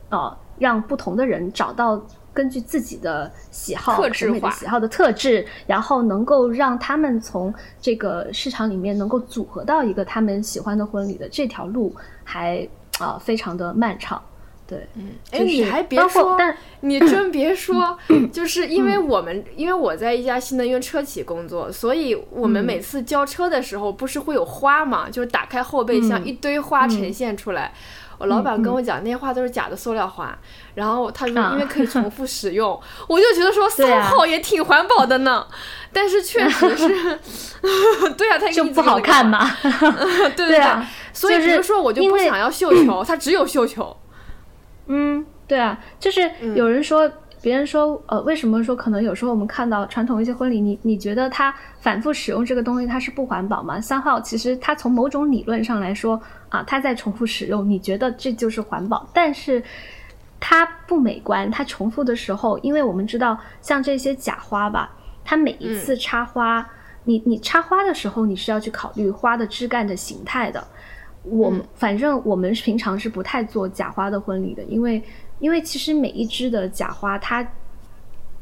[0.10, 0.38] 呃。
[0.58, 2.02] 让不同的人找到
[2.34, 12.68] 根据自己的喜好、特美的喜好的特质，然后能够让他们从这个市场里面能够组合到一个他们喜欢的婚礼的这条路，还
[13.00, 14.22] 啊非常的漫长。
[14.66, 17.98] 对，嗯，哎，你还别说，但你真 别说，
[18.32, 25.10] 就是因为我们，因为我在一家新能源车企工作，所以我们每次交车的时候，不是会有花嘛？
[25.10, 27.74] 就是打开后备箱，一堆花呈现出来。
[28.24, 30.34] 我老板跟我讲，那些花都是假的塑料花，
[30.76, 35.46] 然后他说因为可以重复使用， 我就觉得说三号也挺环保的呢。
[35.92, 37.20] 但是确实是，
[38.18, 39.46] 对啊，它就不好看嘛。
[40.38, 40.66] 对对对，
[41.12, 43.96] 所以比如说我就不想要绣球，它只有绣球。
[44.88, 47.12] 嗯，对啊，就是有人说。
[47.44, 53.82] 别人说，呃，为什么说可能有时候我们看到传统一些婚礼，你你觉得它反复使用这个东西，它是不环保吗？
[53.82, 56.18] 三号其实它从某种理论上来说
[56.54, 59.62] 啊，它在重复使用，你觉得这就是环保，但是
[60.40, 61.50] 它不美观。
[61.50, 64.96] 它重复的时候，因为我们知道像这些假花吧，
[65.26, 66.64] 它每一次插花，
[67.06, 70.64] 你你插花的时候，你是要去考虑花的枝干的形态的。
[71.24, 75.04] 我反正我们平常是不太做假花的婚礼的，因为。
[75.40, 77.46] 因为其实每一支的假花，它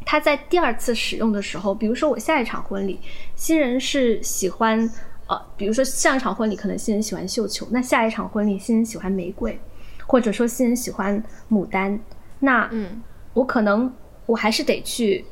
[0.06, 3.00] 它在第二次使用的时候，比如说我下一场婚礼，
[3.34, 4.88] 新人是喜欢
[5.32, 9.58] 呃，比如说上一场婚礼可能新人喜欢绣球，那下一场婚礼新人喜欢玫瑰，
[10.06, 11.98] 或者说新人喜欢牡丹，
[12.40, 13.02] 那嗯，
[13.34, 13.94] 我可能
[14.26, 15.24] 我还是得去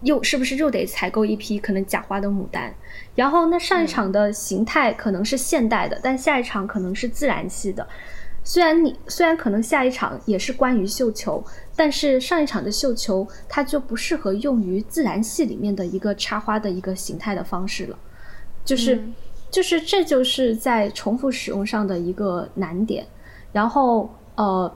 [0.00, 2.74] 又是不是又得采购一批可能假花的牡丹？
[3.14, 7.86] 然后那上一场的形态可能是现代的，但下一场可能是自然系的。
[8.42, 11.44] 虽然你虽然可能下一场也是关于绣球，
[11.76, 17.96] 但是上一场的绣球它就不适合用于自然系里面的一个插花的一个形态的方式了。
[18.64, 19.02] 就是
[19.50, 23.06] 就是这就是在重复使用上的一个难点。
[23.52, 24.72] 然后呃，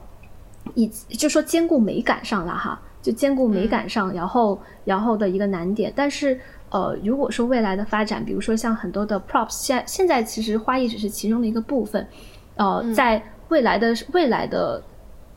[0.74, 2.80] 以就说兼顾美感上了哈。
[3.02, 5.92] 就兼顾美感上，然后然后的一个难点。
[5.96, 6.38] 但是，
[6.70, 12.06] 呃，如果说未来的发展，比如说像很多的 props，现现在其实花艺只是其中的一个部分。
[12.54, 14.80] 呃，在未来的未来的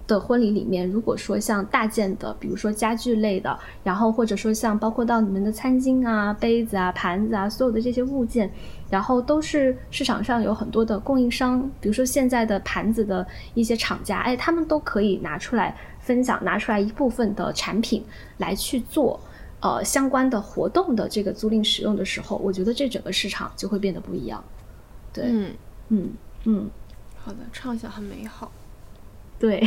[0.07, 8.49] 的婚礼里面，如果说像大件的，比如说家具类的，然后或者说像包括到你们的餐巾啊、杯子啊、盘子啊，所有的这些物件，
[8.89, 15.75] 然后都是市场上有很多的供应商，比如说现在的盘子的一些厂家，哎，他们都可以拿出来。
[16.05, 18.05] 分享拿出来一部分的产品
[18.37, 19.19] 来去做，
[19.59, 24.43] 呃相关的活动的这个租赁使用的时候，我觉得这整个市场就会变得不一样。
[25.11, 25.51] 对，嗯
[25.89, 26.09] 嗯
[26.43, 26.69] 嗯，
[27.17, 28.51] 好的，畅想很美好。
[29.38, 29.61] 对，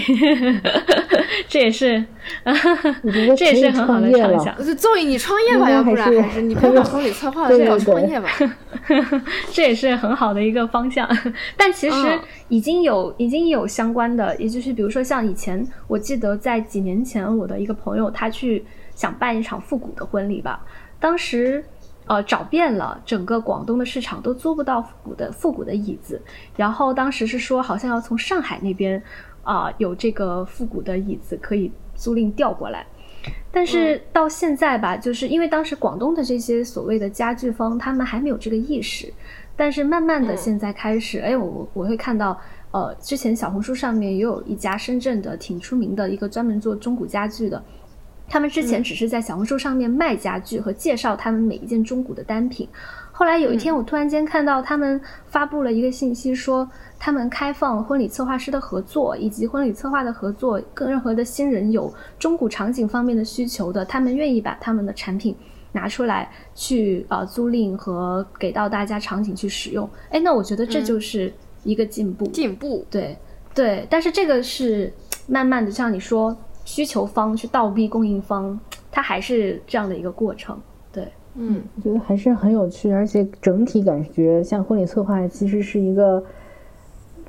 [1.46, 2.02] 这也是，
[3.36, 4.56] 这也是很好的畅想。
[4.76, 8.28] 周宇，你创业吧，要不然还是你不要婚礼策划了，搞创业吧。
[9.52, 11.08] 这也是很好的一个方向。
[11.56, 18.64] 但其实已经有已经有相关的，也就是比如说像以前，我记得在几年前，我的一个朋友他去
[18.94, 20.64] 想办一场复古的婚礼吧，
[20.98, 21.64] 当时。
[22.10, 26.18] 呃，找遍了整个广东的市场，都租不到复古的复古的椅子。
[26.56, 29.02] 然后当时是说，好像要从上海那边
[29.48, 32.86] 啊有这个复古的椅子可以租赁调过来。
[33.50, 39.12] 但是到现在吧，就是因为当时广东的这些所谓的家具方，他们还没有这个意识。
[39.56, 42.38] 但是慢慢的现在开始，哎，我我会看到，
[42.70, 47.60] 呃，之前小红书上面也有一家深圳的挺出名的一个专门做中古家具的。
[48.28, 52.68] 他们之前只是在小红书上面卖家具和介绍他们每一件中古的单品，
[53.10, 65.34] 后来有一天我突然间看到他们发布了一个信息，说他们开放婚礼策划师的合作以及婚礼策划的合作，跟任何的新人有中古场景方面的需求的，他们愿意把他们的产品
[65.72, 69.88] 拿出来去呃租赁和给到大家场景去使用。
[70.10, 71.32] 哎，那我觉得这就是
[71.64, 73.16] 一个进步，进步，对
[73.54, 74.92] 对，但是这个是
[75.26, 76.36] 慢慢的，像你说。
[76.64, 78.60] 需求方去倒逼供应方，
[78.92, 80.54] 它还是这样的一个过程。
[80.92, 86.22] 对，嗯，我觉得还是很有趣，而且整体感觉像婚礼策划其实是一个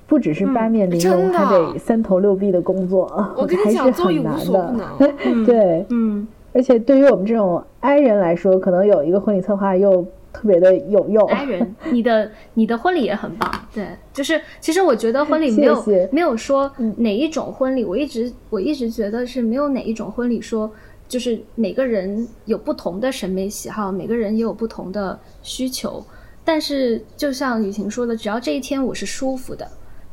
[0.09, 3.05] 不只是八面玲珑，还得三头六臂的工作，
[3.37, 5.45] 我跟你讲， 做一无所不能。
[5.45, 10.05] 对，嗯，而且对于我们这种 I 人来说，可能有一个婚礼策划又。
[10.31, 20.71] 特别的有用，爱人，你的你的婚礼也很棒，对，就是其实我觉得婚礼没有没有说哪一种婚礼，我一直我一直觉得是没有哪一种婚礼说
[21.07, 26.01] 就是每个人有不同的审美喜好，每个人也有不同的需求，
[26.45, 29.67] 但是就像雨晴说的，只要这一天我是舒服的，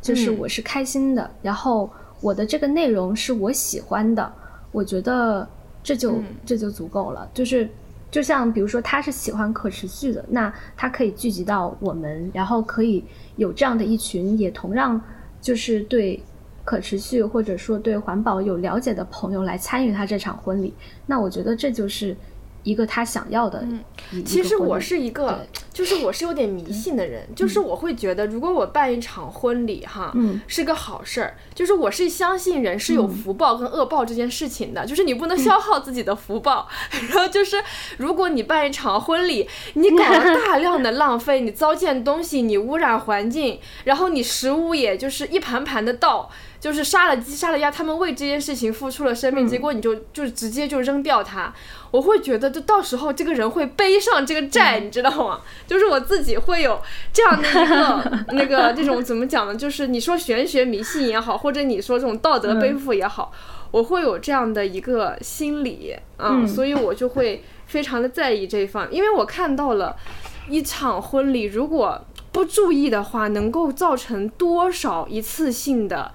[0.07, 1.91] 就是我是开心的，然后
[2.21, 4.33] 我的这个内容是我喜欢的，
[4.73, 5.49] 我觉得
[5.83, 7.69] 这就这就足够了，就是。
[8.09, 13.05] 就像比如说他是喜欢可持续的，那他可以聚集到我们，然后可以
[13.35, 14.99] 有这样的一群也同样
[15.43, 16.23] 就是对
[16.65, 20.73] 可持续或者说对环保有了解的朋友来参与他这场婚礼，
[21.05, 22.17] 那我觉得这就是。
[22.63, 23.65] 一个他想要的，
[24.11, 25.47] 嗯，其实我是一个，
[25.77, 36.67] 就是我是有点迷信的人，就是我会觉得，如果我办一场婚礼，哈，嗯，是个好事儿，就是我是相信人是有福报跟恶报这件事情的，就是你不能消耗自己的福报，
[37.11, 37.63] 然后就是
[37.99, 46.31] 如果你办一场婚礼，你搞了大量的浪费，你糟践东西，你污染环境，然后你食物也就是一盘盘的倒。
[46.59, 51.53] 就是杀了鸡杀了鸭，他们为这件事情付出了生命，结果你就就直接就扔掉它，
[51.93, 55.43] 我会觉得，就到时候这个人会背上这个债，你知道吗？
[55.67, 56.81] 就是我自己会有
[57.13, 59.55] 这样的一个 那个这种怎么讲呢？
[59.57, 63.33] 就是你说玄学迷信也好，或者你说这种道德背负也好，
[63.71, 69.97] 我会有这样的一个心理啊，所以我就会非常的在意这一方，因为我看到了
[70.49, 76.13] 一场婚礼，如果不注意的话，能够造成多少一次性的。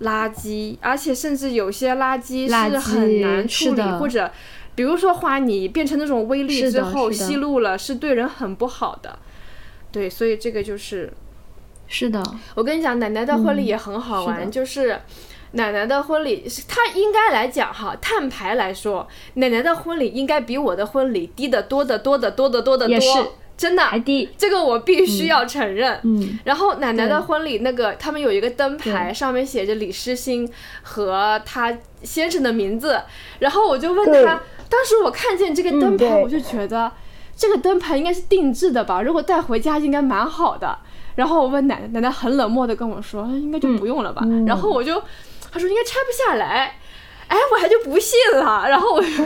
[0.00, 4.28] 垃圾，而且甚至有些垃圾是很难处理，或者，
[4.74, 9.18] 比如说花泥变成那种微粒之后吸入了，是对人很不好的。
[9.92, 11.12] 对，所以这个就是，
[11.86, 12.22] 是的。
[12.54, 15.00] 我跟你讲，奶奶的婚礼也很好玩，就是
[15.52, 23.34] 奶奶的婚礼，她应该来讲哈，碳排来说，奶奶的婚礼应该比我的婚礼低得多得多得多得多得多。
[23.56, 26.00] 真的还低，这个我必须要承认。
[26.02, 30.50] 嗯，然后奶奶的婚礼那个，他们有一个灯牌，上面写着李诗欣
[30.82, 31.72] 和她
[32.02, 33.00] 先生的名字。
[33.38, 34.42] 然后我就问他，
[34.74, 36.90] 当时我看见这个灯牌，我就觉得
[37.36, 39.00] 这个灯牌应该是定制的吧？
[39.02, 40.76] 如果带回家应该蛮好的。
[41.14, 44.26] 然后我问奶奶，奶奶很冷漠的跟我说，应该就不用了吧。
[44.48, 45.00] 然后我就，
[45.52, 46.80] 她说应该拆不下来。
[47.28, 48.68] 哎，我还就不信了。
[48.68, 49.08] 然后我就。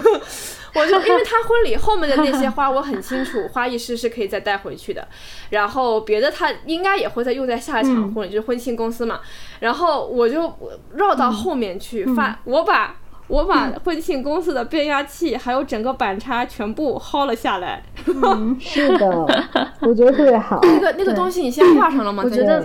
[0.74, 5.08] 我就因为他婚礼后面的那些花我很清楚，花艺师是可以再带回去的，
[5.48, 9.18] 然后别的他应该也会再用在下一场婚礼，就是婚庆公司嘛。
[9.60, 10.56] 然后我就
[10.94, 12.96] 绕到后面去发，我把
[13.28, 17.82] 我把婚庆公司的变压器还有整个板插全部薅了下来。
[18.58, 19.26] 是的，
[19.80, 20.58] 我觉得特别好。
[20.62, 22.22] 那个那个东西你先挂上了吗？
[22.24, 22.64] 我觉得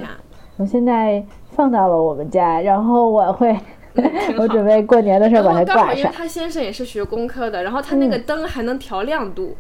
[0.58, 3.56] 我现在放到了我们家，然后我会。
[4.40, 5.96] 我准备过年的时候把它挂上。
[5.96, 9.56] 因为他先生也是学工科的，然后他那个灯还能调亮度，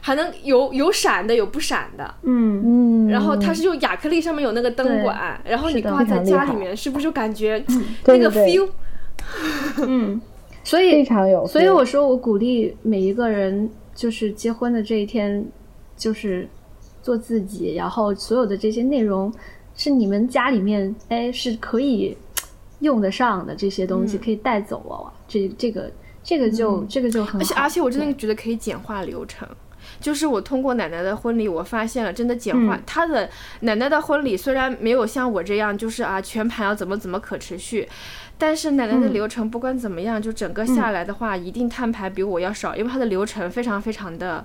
[0.00, 2.14] 还能有有闪的，有不闪的。
[2.22, 3.10] 嗯嗯。
[3.10, 7.64] 然后它是用亚克力，上面有那个灯管，然后你挂在家里面，是不是就感觉
[8.06, 8.68] 那个 feel？
[9.84, 10.20] 嗯，
[10.64, 11.46] 所以非常有。
[11.46, 15.46] 所以我说，我鼓励每一个人，就是结婚的这一天，
[15.96, 16.48] 就是
[17.00, 19.32] 做自己，然后所有的这些内容
[19.76, 22.16] 是你们家里面，哎，是可以。
[22.80, 25.90] 用得上的这些东西可以带走哦，这这个
[26.22, 27.38] 这个就这个就很好。
[27.38, 29.48] 而且而且我真的觉得可以简化流程，
[30.00, 32.78] 就是我通过奶奶的婚礼，我发现了真的简化。
[32.84, 37.88] 她的奶奶的婚礼虽然没有像我这样，就是啊全盘要怎么怎么可持续，
[38.46, 44.44] 但是奶奶的流程不管怎么样，就整个下来的话，一定碳排比我要少，因为她的流程非常非常的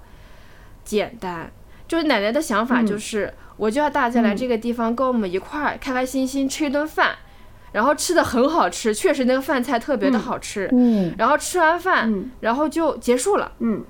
[0.85, 1.51] 简单。
[1.85, 7.17] 就是奶奶的想法就是，我就要大家来这个地方跟我们一块儿开开心心吃一顿饭。
[7.73, 10.69] 然后吃的很好吃，确实那个饭菜特别的好吃。
[10.71, 13.51] 嗯，然后吃完饭，然后就结束了。
[13.59, 13.83] 嗯，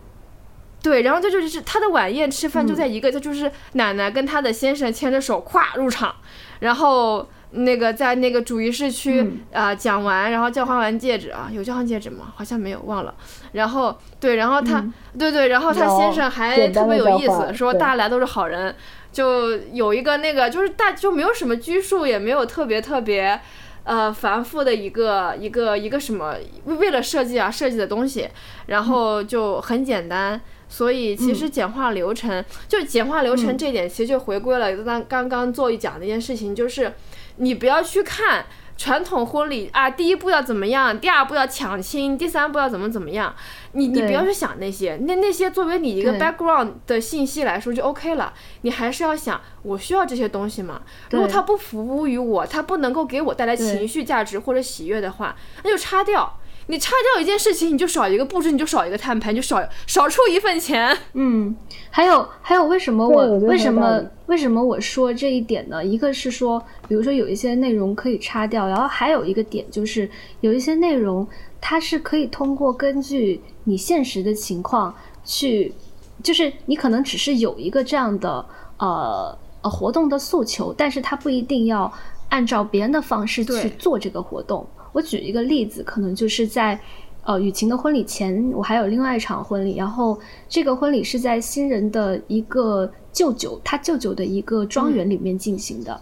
[0.81, 6.15] 对，然后这就是他的晚宴吃饭就在一个，这就是奶奶跟他的先生牵着手咵入场，
[6.61, 12.33] 然后那个在那个主仪式区啊讲完，然后交换完戒指啊，有交换戒指吗？
[12.35, 13.13] 好像没有，忘了。
[13.53, 14.85] 然后对，然后他
[15.17, 18.75] 对对，然后他先生还特别有意思，说大家来都是好人，
[19.11, 23.39] 就有一个那个就是大就没有什么拘束，也没有特别特别。
[23.85, 26.35] 呃，繁复的一个一个一个什么？
[26.65, 28.29] 为了设计啊，设计的东西，
[28.67, 30.39] 然后就很简单。
[30.67, 36.93] 所以其实简化流程，就简化流程这点，其实就回归了刚刚刚做一讲的一件事情，就是
[37.39, 38.45] 你不要去看。
[38.79, 40.97] 传统婚礼啊，第一步要怎么样？
[40.97, 43.35] 第二步要抢亲，第三步要怎么怎么样？
[43.73, 48.33] 你你不要去想那些，那那些作为你一个 background 的信息来说就 OK 了。
[48.61, 50.81] 你还是要想，我需要这些东西吗？
[51.11, 55.35] 如果它不服务于我，它不能够给我带来情绪价值或者喜悦的话，
[55.65, 56.38] 那就擦掉。
[56.69, 60.95] 你拆掉一件事情，你就少一个布置，你就少一个摊牌，你，就少少出一份钱。
[61.13, 61.55] 嗯，
[61.89, 65.83] 还有还有，为什么我为什么为什么我说这一点呢？
[65.83, 70.07] 一个是说，比如说有一些内容可以擦掉，然后还有一个点就是
[70.41, 71.27] 有一些内容
[71.59, 74.93] 它是可以通过根据你现实的情况
[75.25, 75.73] 去，
[76.21, 78.45] 就是你可能只是有一个这样的
[78.77, 81.91] 呃呃活动的诉求，但是它不一定要
[82.29, 84.67] 按照别人的方式去做这个活动。
[84.91, 86.79] 我举一个例子，可能就是在，
[87.23, 95.99] 呃，雨晴的婚礼前，我还有另外一场婚礼，然后这个婚礼是在新人的一个舅舅他舅舅的一个庄园里面进行的，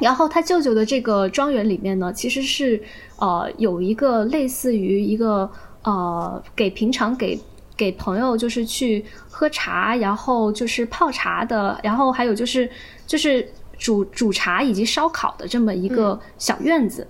[0.00, 2.82] 然后他舅舅的这个庄园里面呢，其实是
[3.18, 5.50] 呃有一个类似于一个
[5.82, 7.38] 呃给平常给
[7.76, 12.70] 给朋友就是去喝茶，然后就是泡茶的，然后还有就是
[13.06, 13.46] 就是
[13.76, 17.06] 煮煮茶以及烧烤的这么一个小院子。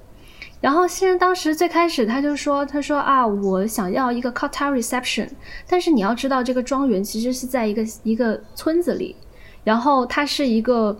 [0.66, 5.28] 然后新人当时最开始他就说：“他说啊，我想要一个 cocktail reception，
[5.68, 9.14] 但是你要知道，这个庄园其实是在一个一个村子里，
[9.62, 10.98] 然后它是一个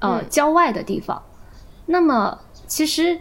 [0.00, 1.22] 呃郊外的地方。
[1.86, 3.18] 那么其实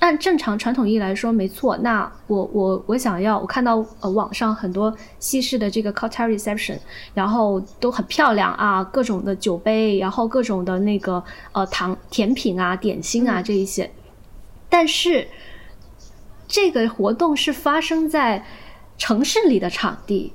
[0.00, 1.76] 按正常传统意义来说，没错。
[1.76, 6.76] 那我我我想要，我看到呃网上很多西式的这个 cocktail reception，
[7.14, 11.22] 然后都很漂亮啊，各种的酒杯，然后各种的那个
[11.52, 13.88] 呃糖甜品啊、点心啊这一些。”
[14.68, 15.28] 但是，
[16.48, 18.44] 这个活动是发生在
[18.98, 20.32] 城市里的场地。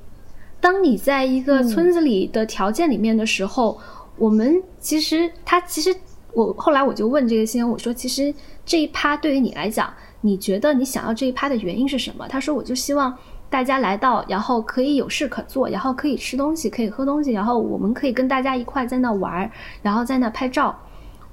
[0.60, 3.80] 当你在一个村子里的条件里面的时候，
[4.16, 5.94] 我们其实他其实
[6.32, 8.32] 我后来我就问这个新人，我说：“其实
[8.64, 13.16] 这一趴对于你来讲，你觉得你想要这一趴的原因是什么？”他说：“我就希望
[13.50, 19.50] 大家来到，然后可以有事可做，然后可以吃东西，可以喝东西，然后我们可以跟大家一块在那玩，
[19.82, 20.78] 然后在那拍照。”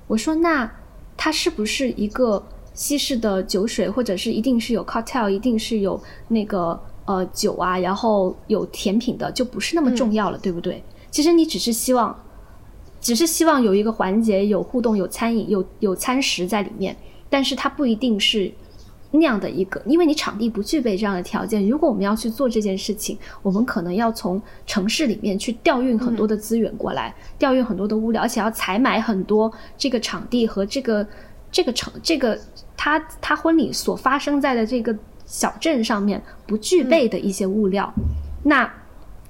[0.08, 0.72] 我说：“那
[1.16, 2.44] 它是不是一个？”
[2.80, 10.81] 西式的酒水，或者是一定是有 cocktail，一定是有那个呃酒啊，然后有甜品的，就不是那么重要了，对不对？
[11.11, 12.18] 其实你只是希望
[13.01, 16.95] 只是希望有一个环节有互动、有餐饮、有有餐食在里面，
[17.30, 18.49] 但是它不一定是
[19.11, 21.68] 那样的一个，因为你场地不具备这样的条件。
[21.68, 31.06] 如果我们要去做这件事情，我们可能要从城市里面去调运很多的资源过来，调运很多的物料，而且要采买很多这个场地和这个
[31.52, 32.40] 这个城这个
[32.78, 34.96] 他他婚礼所发生在的这个
[35.26, 37.94] 小镇上面不具备的一些物料，
[38.44, 38.72] 那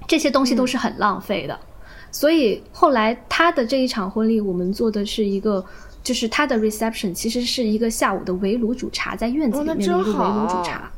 [0.08, 1.60] 这些东西都是很浪费的。
[2.12, 5.64] 所以后来他的这一场婚礼，我们做的是一个，
[6.04, 10.91] 就是他的 reception 其实是一个下午的围炉煮茶，在院子里面的一个围炉煮茶。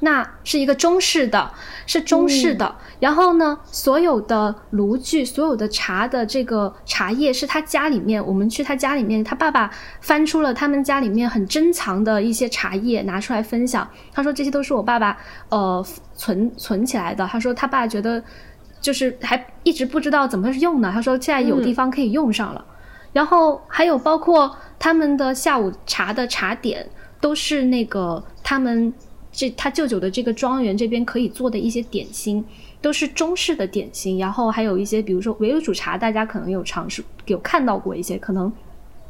[0.00, 1.52] 那是一个中式的，
[1.86, 2.76] 是中式的。
[3.00, 9.70] 然后呢，所有的炉具、所有的茶的这个茶叶，是他家里面，我们去他家里面，他爸爸
[10.00, 13.88] 翻出了他们家里面很珍藏的一些茶叶，拿出来分享。
[14.12, 15.16] 他说这些都是我爸爸
[15.48, 17.26] 呃存存起来的。
[17.26, 18.22] 他说他爸觉得。
[18.78, 20.92] 就是还一直不知道怎么用呢。
[20.94, 22.64] 他说现在有地方可以用上了，
[23.12, 26.88] 然后还有包括他们的下午茶的茶点，
[27.20, 28.92] 都是那个他们
[29.36, 32.42] 这他舅舅的这个庄园这边可以做的一些点心，
[32.80, 34.16] 都是中式的点心。
[34.16, 38.50] 然后还有一些，比如说围炉煮茶，大家可能有尝试有看到过一些，可能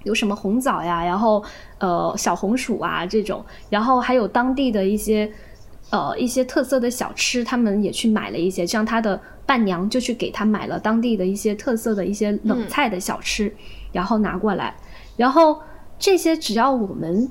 [0.02, 1.42] 有什么红枣呀，然后
[1.78, 5.30] 呃小红薯啊这种，然后还有当地的一些
[5.90, 9.20] 呃一些特色的小吃，他们也去买了一些，像他的。
[9.46, 13.54] 伴娘就去给他买了当地的一些特色的一些冷菜的小吃，
[13.92, 14.74] 然后拿过来，
[15.16, 15.60] 然后
[16.00, 17.30] 这些只要我们，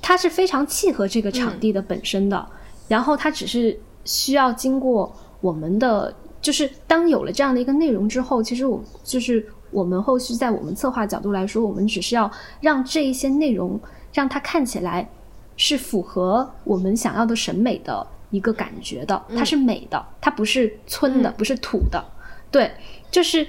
[0.00, 2.46] 它是非常契合这个场地的本身的，
[2.88, 13.80] 然后它只是需要经过我们的，就是当有了这样的一个内容之后，其实我就是我们后续在我们策划角度来说，我们只是要让这一些内容
[14.12, 15.08] 让它看起来
[15.56, 18.06] 是符合我们想要的审美的。
[18.30, 22.04] 一个感觉的，它是美的，它不是村的，不是土的，
[22.50, 22.68] 对，
[23.08, 23.46] 就是，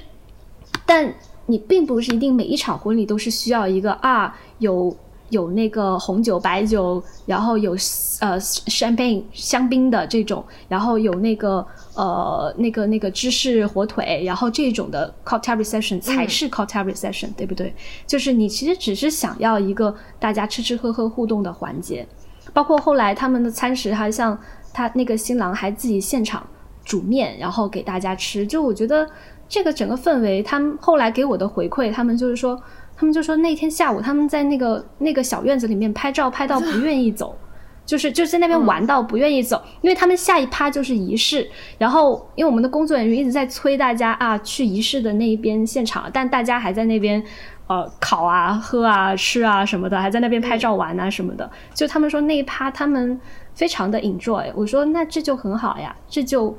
[0.86, 1.12] 但
[1.48, 4.96] 你并不是一定每一场婚礼都是需要一个啊，有
[5.30, 7.72] 有那个红酒、白酒，然后有
[8.20, 17.74] 呃 champagne 香槟的这种，然后有那个呃那个那个芝士火腿，然后这种的 cocktail reception 才是 cocktail reception，对不对？
[18.06, 22.08] 就是你其实只是想要一个大家吃吃喝喝互动的环节，
[22.54, 24.38] 包括后来他们的餐食还像。
[24.74, 26.46] 他那个新郎还自己现场
[26.86, 28.46] 煮面，然后给大家吃。
[28.46, 29.10] 就我觉得
[29.50, 32.62] 这个整个氛围，他们后来给我的回馈，他们就是说，
[32.98, 37.38] 他们就说那天下午他们在那个那个小院子里面拍照，拍到不愿意走，
[37.86, 41.48] 就是就在那边玩到不愿意走，因为他们下一趴就是仪式。
[41.78, 47.24] 然后因为我们的工作人员一直在催大家啊去仪式的那一边现场，但大家还在那边
[47.68, 51.50] 呃烤啊、喝啊、吃啊什么的，还在那边拍照玩啊什么的。
[51.74, 53.20] 就他们说那一趴他们。
[53.58, 56.56] 非常的 enjoy，我说那这就很好呀，这就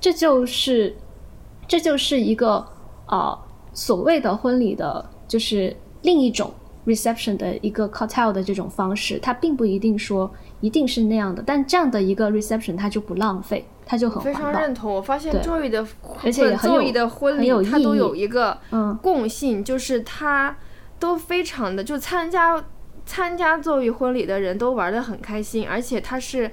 [0.00, 0.96] 这就是
[1.68, 2.66] 这就是一个
[3.06, 3.38] 呃
[3.72, 6.52] 所谓的婚礼的，就是另一种
[6.84, 10.30] reception 的一个 cocktail 的这种方式，它并不一定说
[10.60, 14.92] 一定是那样的，但这样的一个 reception 它就不浪费，它就很非常认同。
[14.92, 15.86] 我发现 Joy 的
[16.22, 18.58] 而且很有的婚礼，它都有一个
[19.00, 20.54] 共性，就是它
[20.98, 22.62] 都非常的就参加。
[23.04, 26.48] 参加 Joy 婚礼的人都玩的很开心，而且他是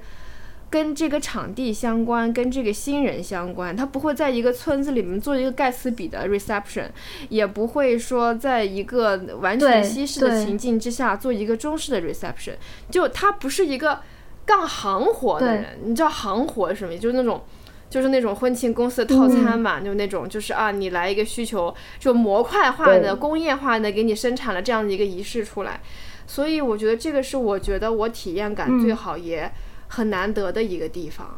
[0.70, 3.76] 跟这个场地相关，跟这个新人相关。
[3.76, 6.86] 他不会在一个村子里面做一个盖茨比的 reception，
[7.28, 12.54] 也不会说在一个完全西式的情境之下做一个中式的 reception。
[12.88, 14.00] 就他不是一个
[14.46, 16.96] 干行活的人，你知道行活是什么？
[16.96, 17.42] 就是那种，
[17.88, 25.80] 就是那种婚庆公司的套餐嘛，就那种，就是啊，你来一个需求，就模块化的、工业化的给你生产了这样的一个仪式出来。
[26.28, 29.50] 所以我觉得这个是我觉得我体验感最好也
[29.92, 31.36] 很难得的一个地方，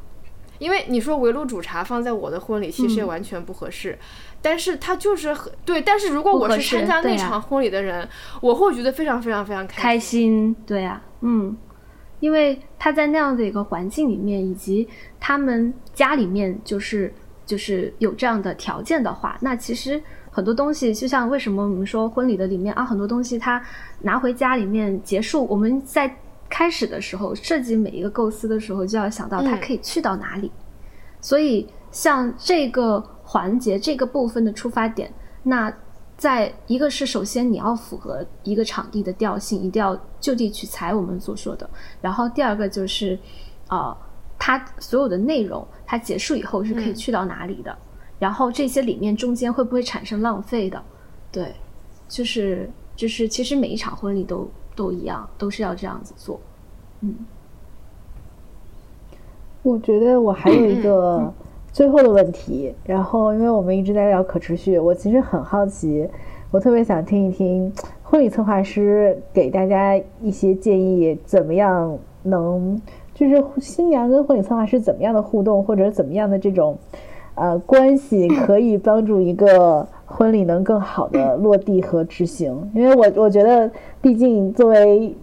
[0.59, 3.99] 因为你说围炉煮茶放在我的婚礼其实也完全不合适，
[4.43, 5.81] 但是它就是很对。
[5.81, 8.07] 但是如果我是参加那场婚礼的人，
[8.43, 10.55] 我会觉得非常非常非常开心。
[10.67, 11.57] 对啊，嗯，
[12.21, 14.87] 因为他在那样的一个环境里面，以及
[15.19, 17.11] 他们家里面就是
[17.47, 19.99] 就是有这样的条件的话，那其实。
[20.35, 23.63] 很多东西就像为什么我们说婚礼的里面啊，很多东西他
[24.01, 25.45] 拿回家里面结束。
[25.45, 26.09] 我们在
[26.53, 30.53] 开始的时候设计每一个构思的时候，就要想到它可以去到哪里。
[31.19, 35.11] 所以像这个环节这个部分的出发点，
[35.43, 35.73] 那
[36.19, 41.69] 在一个是首先你要符合一个场地的调性，一定要就地取材，我们所说的。
[42.03, 43.19] 然后第二个就是
[43.71, 43.97] 呃，
[44.39, 47.75] 它所有的内容它结束以后是可以去到哪里的。
[48.19, 50.81] 然后这些里面中间会不会产生浪费的？
[51.33, 51.55] 对，
[52.09, 56.41] 就是就是，其实每一场婚礼都都一样，都是要这样子做。
[57.01, 57.15] 嗯，
[59.63, 61.33] 我觉得我还有一个
[61.73, 62.75] 最后的问题。
[62.85, 66.09] 然后，因为我们一直在聊可持续，我其实很好奇，
[66.51, 67.73] 我特别想听一听
[68.03, 72.81] 婚礼策划师给大家一些建议，怎么样能
[73.15, 76.79] 就是新娘跟婚礼策划师怎么样的互动，或者怎么样的这种
[77.35, 82.71] 呃关系，可以帮助一个婚礼能更好的落地和执行。
[82.75, 85.17] 因为我我觉得，毕竟作为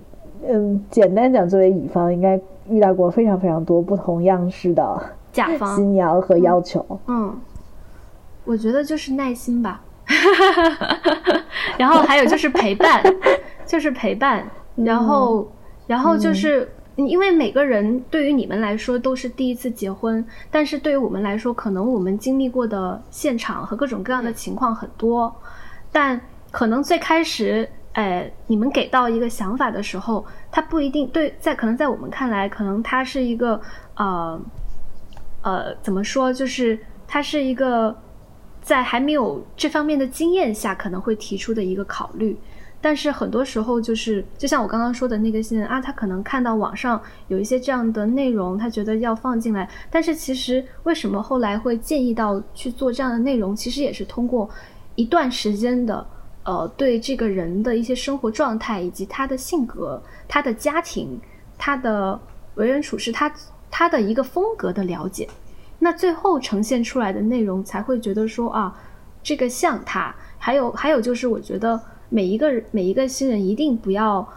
[0.47, 6.85] 嗯，简单讲，作为乙方，应该遇到过非常非常多不同样式的甲方新娘和要求。
[7.07, 7.37] 嗯，
[8.45, 9.81] 我觉得就是耐心吧。
[11.77, 13.03] 然后还有就是陪伴，
[13.65, 14.43] 就是陪伴。
[14.75, 15.47] 然后，
[15.87, 16.67] 然后就是，
[17.07, 25.33] 因为每个人对于你们来说都是第一次结婚，但是对于我们来说，可能我们经历过的现场和各种各样的情况很多。
[25.91, 26.19] 但
[26.51, 33.59] 可能最开始，呃，你们给到一个想法的时候，它不一定对，在可能在我们看来，可能它是一个
[33.95, 34.41] 呃
[35.41, 37.95] 呃，怎么说，就是它是一个。
[38.61, 42.37] 在还没有这方面的经验下，可能会提出的一个考虑，
[42.81, 54.49] 但是很多时候就是，就像我刚刚说的那个新人啊，他可能看到网上有一些这样的内容，他觉得要放进来，但是其实为什么后来会建议到去做这样的内容，其实也是通过
[54.95, 56.05] 一段时间的，
[56.43, 61.19] 呃，对这个人的一些生活状态以及他的性格、他的家庭、
[61.57, 62.19] 他的
[62.55, 63.29] 为人处事、他
[63.69, 65.27] 他的一个风格的了解。
[65.79, 68.77] 那最后呈现出来的内容才会觉得说啊，
[69.21, 70.15] 这个像他。
[70.37, 71.79] 还有还有就是，我觉得
[72.09, 74.27] 每一个人每一个新人一定不要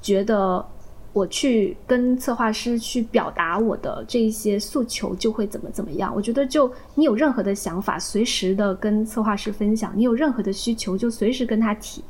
[0.00, 0.64] 觉得
[1.12, 6.12] 我去跟策划师去表达我的这一些诉求就会怎么怎么样。
[6.14, 12.02] 我觉得就你有任何的想法，随时的跟策划师分享；你有任何的需求，就随时跟他提。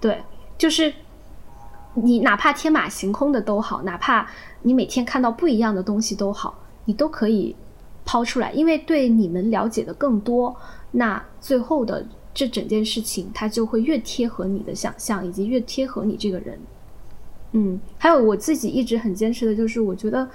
[0.00, 0.22] 对，
[0.58, 0.92] 就是
[1.94, 4.28] 你哪怕天马行空的都好，哪怕
[4.62, 7.56] 你每天看到不一样的东西都好，你都可以。
[8.08, 10.54] 抛出来，因为对你们了解的更多，
[10.92, 12.06] 那最后的
[12.36, 16.60] 这整件事情，它就会越贴合你的想象，以及越贴合你这个人。
[17.52, 20.28] 嗯，还有我自己一直很坚持的就是，我觉得，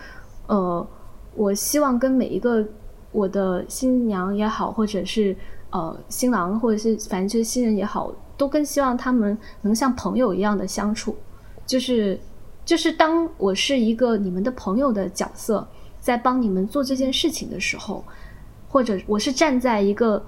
[0.48, 0.88] 呃，
[1.36, 2.66] 我希望跟每一个
[3.12, 5.36] 我的新娘也好，或者是
[5.70, 11.16] 呃新郎，或者是反正就是新人也好，都更希望他们能像朋友一样的相处，
[11.68, 12.20] 就是
[12.66, 15.68] 就是当我是一个你们的朋友的角色。
[16.02, 18.04] 在帮你们做这件事情的时候，
[18.68, 20.20] 或者我是站在一个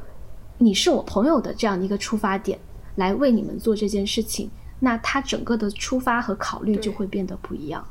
[0.64, 2.58] 你是我朋友的这样的一个出发点
[2.96, 4.50] 来为你们做这件事情，
[4.80, 7.86] 那他整个的出发和考虑就会变得不一样。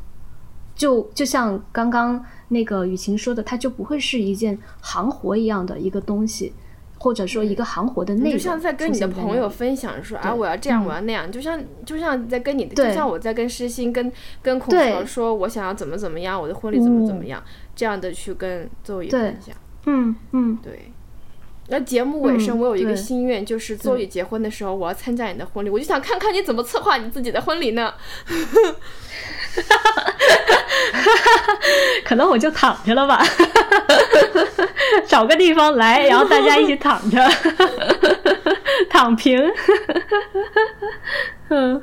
[0.74, 6.53] 就就像刚刚那个雨晴说的，它就不会是一件行活一样的一个东西。
[6.99, 17.43] 或者说一个行活的内容，就像在跟你的朋友分享说啊，我要这样，我要那样，就像就像在跟你的，就像我在跟诗欣、跟跟孔乔说，我想要怎么怎么样，我的婚礼怎么怎么样，
[17.74, 19.53] 这样的去跟周宇分享。
[19.86, 20.91] 嗯嗯，对。
[21.69, 27.95] 那节目尾声，我有一个心愿，就是周宇结婚的时候，我要参加你的婚礼，我就想看看你怎么策划你自己的婚礼呢。
[32.05, 33.23] 可能我就躺着了吧，
[35.07, 37.27] 找个地方来，然后大家一起躺着，
[38.91, 39.41] 躺平。
[41.49, 41.81] 嗯，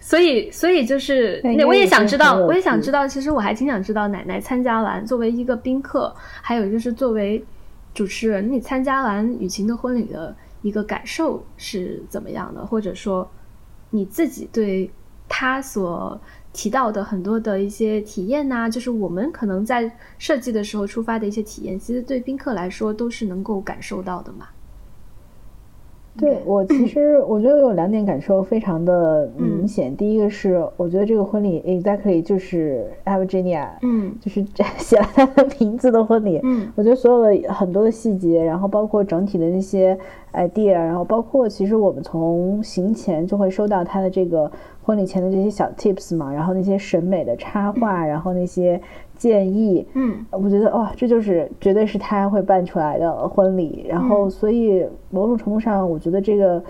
[0.00, 7.42] 所以，所以就是，那我也想知道，我也想知道，其实我还挺想知道，奶奶参加完作为一个宾客，还有就是作为
[7.98, 13.28] 主持人，你参加完雨晴的婚礼的一个感受是怎么样的，或者说
[13.90, 14.88] 你自己对
[15.28, 16.20] 他所。
[16.50, 19.88] 提到的很多的一些体验呐，就是我们可能在
[20.18, 24.48] 设计的时候出发的一些体验，其实对宾客来说都是能够感受到的嘛。
[26.18, 29.96] 对我其实 我觉得有两点感受非常的明显。
[29.96, 34.44] 第一个是我觉得这个婚礼 exactly 就是 Virginia，嗯，就是
[34.76, 36.40] 写了他的名字的婚礼。
[36.42, 39.96] 嗯，我觉得所有的很多的细节，然后包括整体的那些
[40.32, 44.50] idea，然后包括其实我们从行前就会收到他的这个
[44.82, 48.80] 婚礼前的这些小 tips 嘛，然后那些审美的插画，然后那些。
[49.18, 53.84] 建议，嗯，我觉得哇，这就是绝对是他会办出来的婚礼。
[53.88, 56.62] 然后，所以某种程度上，我觉得这个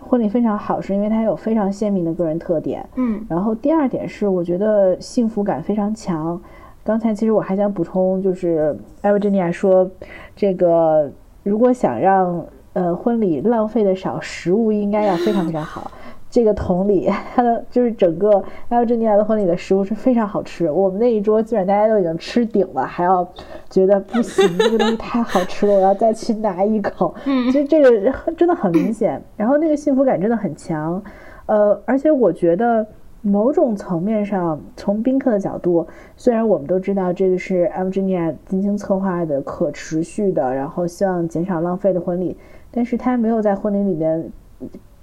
[0.00, 2.86] 婚礼非常好，是因为它有非常鲜明的个人特点。
[2.96, 6.40] 嗯，然后第二点是，我觉得幸福感非常强。
[6.84, 9.90] 刚才其实我还想补充，就是艾维珍尼亚说，
[10.36, 11.10] 这个
[11.42, 15.90] 如果想让呃婚礼浪费的少，食物应该要非常非常好。
[16.34, 20.68] 这个同理，他 的就是整个艾尔珍尼亚的婚礼的食物是非常好吃。
[20.68, 23.24] 我们那一桌基本上大家都已经吃顶了，还要
[23.70, 27.14] 觉得不行，这个东西太好吃了，我要再去拿一口。
[27.24, 31.00] 嗯，其实这个真的很明显，然后那个幸福感真的很强。
[31.46, 32.84] 呃，而且我觉得
[33.22, 35.86] 某种层面上，从宾客的角度，
[36.16, 42.36] 虽然我们都知道这个是艾尔珍尼亚精心策划的可持续的，然后希望减少浪费的婚礼。
[42.72, 44.32] 但是他没有在婚礼里面，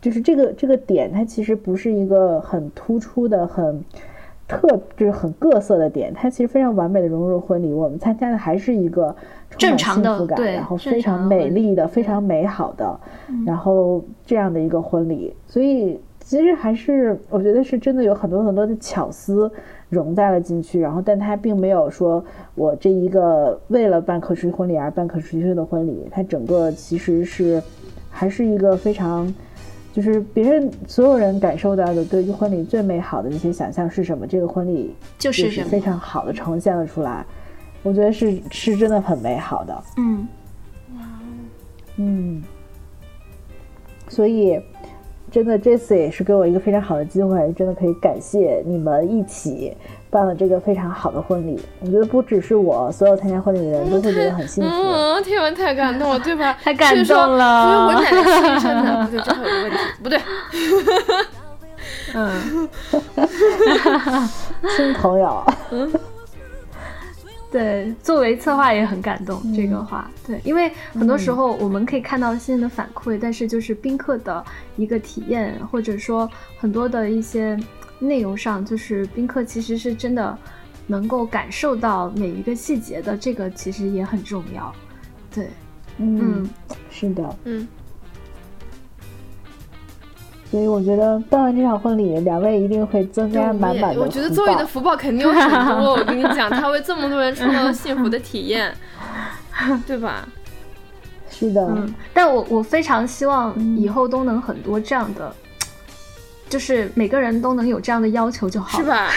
[0.01, 3.81] 就是这个这个点，它其实不是一个很突出的、很
[4.47, 4.67] 特，
[4.97, 7.71] 就是很各色的点，它其实非常完美的融入婚礼。
[7.71, 9.15] 我们参加的还是一个
[9.57, 12.99] 正常的，对，然后非常美丽的、非常美好的，
[13.45, 19.51] 然后这样的一个婚礼，所以其实还是我觉得是真的有很多很多的巧思。
[19.91, 22.23] 融在了进去，然后，但它并没有说
[22.55, 27.61] 我这一个为了办可持续婚礼而办可持续的婚礼，它整个其实是
[28.09, 29.27] 还是一个非常，
[29.91, 37.25] 就是别人所有人感受到的对于婚礼最美好的那些想象是什么，这个婚礼就是非常好的呈现了出来，
[37.83, 40.27] 我觉得是是真的很美好的，嗯，
[40.95, 41.03] 哇，
[41.97, 42.43] 嗯，
[44.07, 44.61] 所以。
[45.31, 49.73] 真的，这次也是给我一个非常好的机会，真的可以感谢你们一起
[50.11, 51.59] 办了这个非常好的婚礼。
[51.79, 54.69] 我觉得不只是我，所有参加婚礼的人都会觉得很幸福。
[54.69, 56.53] 嗯，天文太感动了，对吧？
[56.61, 57.65] 太感动了。
[57.65, 60.21] 因为我奶奶亲生的，不对，这还有个问题，不对。
[62.13, 62.69] 嗯，
[64.75, 65.43] 亲朋友。
[67.51, 70.09] 对，作为策划也很感动这个话。
[70.25, 74.41] 对，因为很多时候我们可以看到新人的反馈，但是就是宾客的
[74.77, 77.57] 一个体验，或者说很多的一些
[78.01, 80.37] 内容上，就是宾客其实是真的
[80.87, 84.73] 能够感受到每一个细节的，这个其实也很重要。
[85.33, 85.49] 对，
[85.97, 86.49] 嗯，
[86.89, 87.67] 是的，嗯。
[90.49, 95.49] 所以我觉得办完这场婚礼，两位一定会增加满满的我觉得周易的福报肯定有很
[95.79, 95.93] 多。
[95.95, 98.75] 我跟你讲，他为这么多人创造了幸福的体验，
[99.87, 100.27] 对吧？
[101.29, 101.65] 是的。
[101.73, 105.33] 嗯，但我我非常希望以后都能很多这样的，
[106.51, 109.09] 就是每个人都能有这样的要求就好，是吧？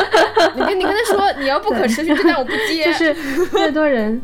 [0.56, 2.86] 你跟你跟他说，你要不可持续，但我不接。
[2.88, 3.14] 就是
[3.52, 4.20] 越多人，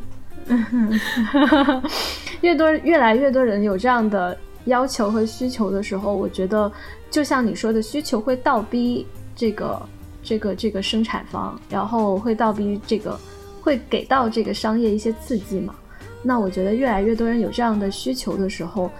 [2.40, 4.36] 越多越来越多人有这样的。
[4.64, 6.72] 要求和需求的时候，我觉得
[7.10, 9.82] 就像你说的，需求会倒逼这个
[10.22, 13.20] 这个这个生产方，然后会倒逼这个
[13.60, 15.74] 会给到这个商业一些刺激嘛。
[16.22, 18.90] 那我觉得越来越多人有这样的需求的时候，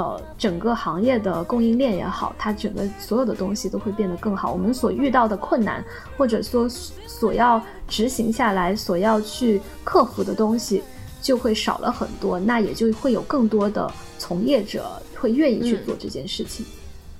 [0.00, 4.50] 呃，整个行业的供应链也好，它整个所有的东西都会变得更好。
[4.50, 5.84] 我们所遇到的困难，
[6.16, 10.82] 或者说所要执行下来、所要去克服的东西。
[11.22, 14.90] 就会少了很多，那也就会有更多的从业者
[15.20, 16.64] 会愿意去做这件事情。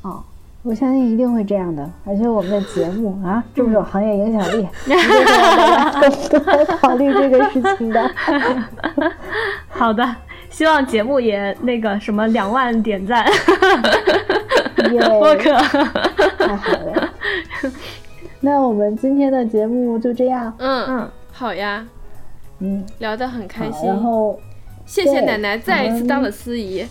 [0.00, 0.24] 哦，
[0.62, 1.86] 我相信一定会这样的。
[2.06, 6.00] 而且我们的节目啊，这么有行业影响力， 一定会让大家
[6.30, 8.10] 更多考虑这个事情的。
[9.68, 10.16] 好的，
[10.50, 13.24] 希望节目也那个什么两万点赞。
[15.08, 15.52] 播客
[16.38, 17.08] 太好了。
[18.40, 20.52] 那我们今天的节目就这样。
[20.58, 21.86] 嗯嗯，好呀。
[22.58, 24.38] 嗯，聊得很开心，然后
[24.84, 26.84] 谢谢奶奶再一次当了司仪。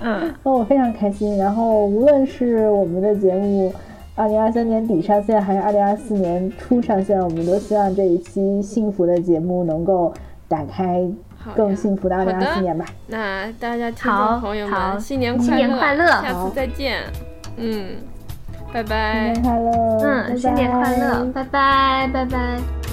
[0.00, 1.36] 嗯，那我非常开心。
[1.36, 3.72] 然后无论是我们的节目
[4.14, 10.14] 二零二三年底上线，还是二零二四年初上线，我们都希望这一期幸福的节目能够
[10.48, 11.04] 打开
[11.56, 12.84] 更幸福的二零二四年吧。
[13.06, 17.02] 那大家听众朋友们，新年快乐，下次再见。
[17.56, 17.96] 嗯，
[18.72, 22.87] 拜拜，新年快乐，嗯，新年快乐，拜拜，拜拜。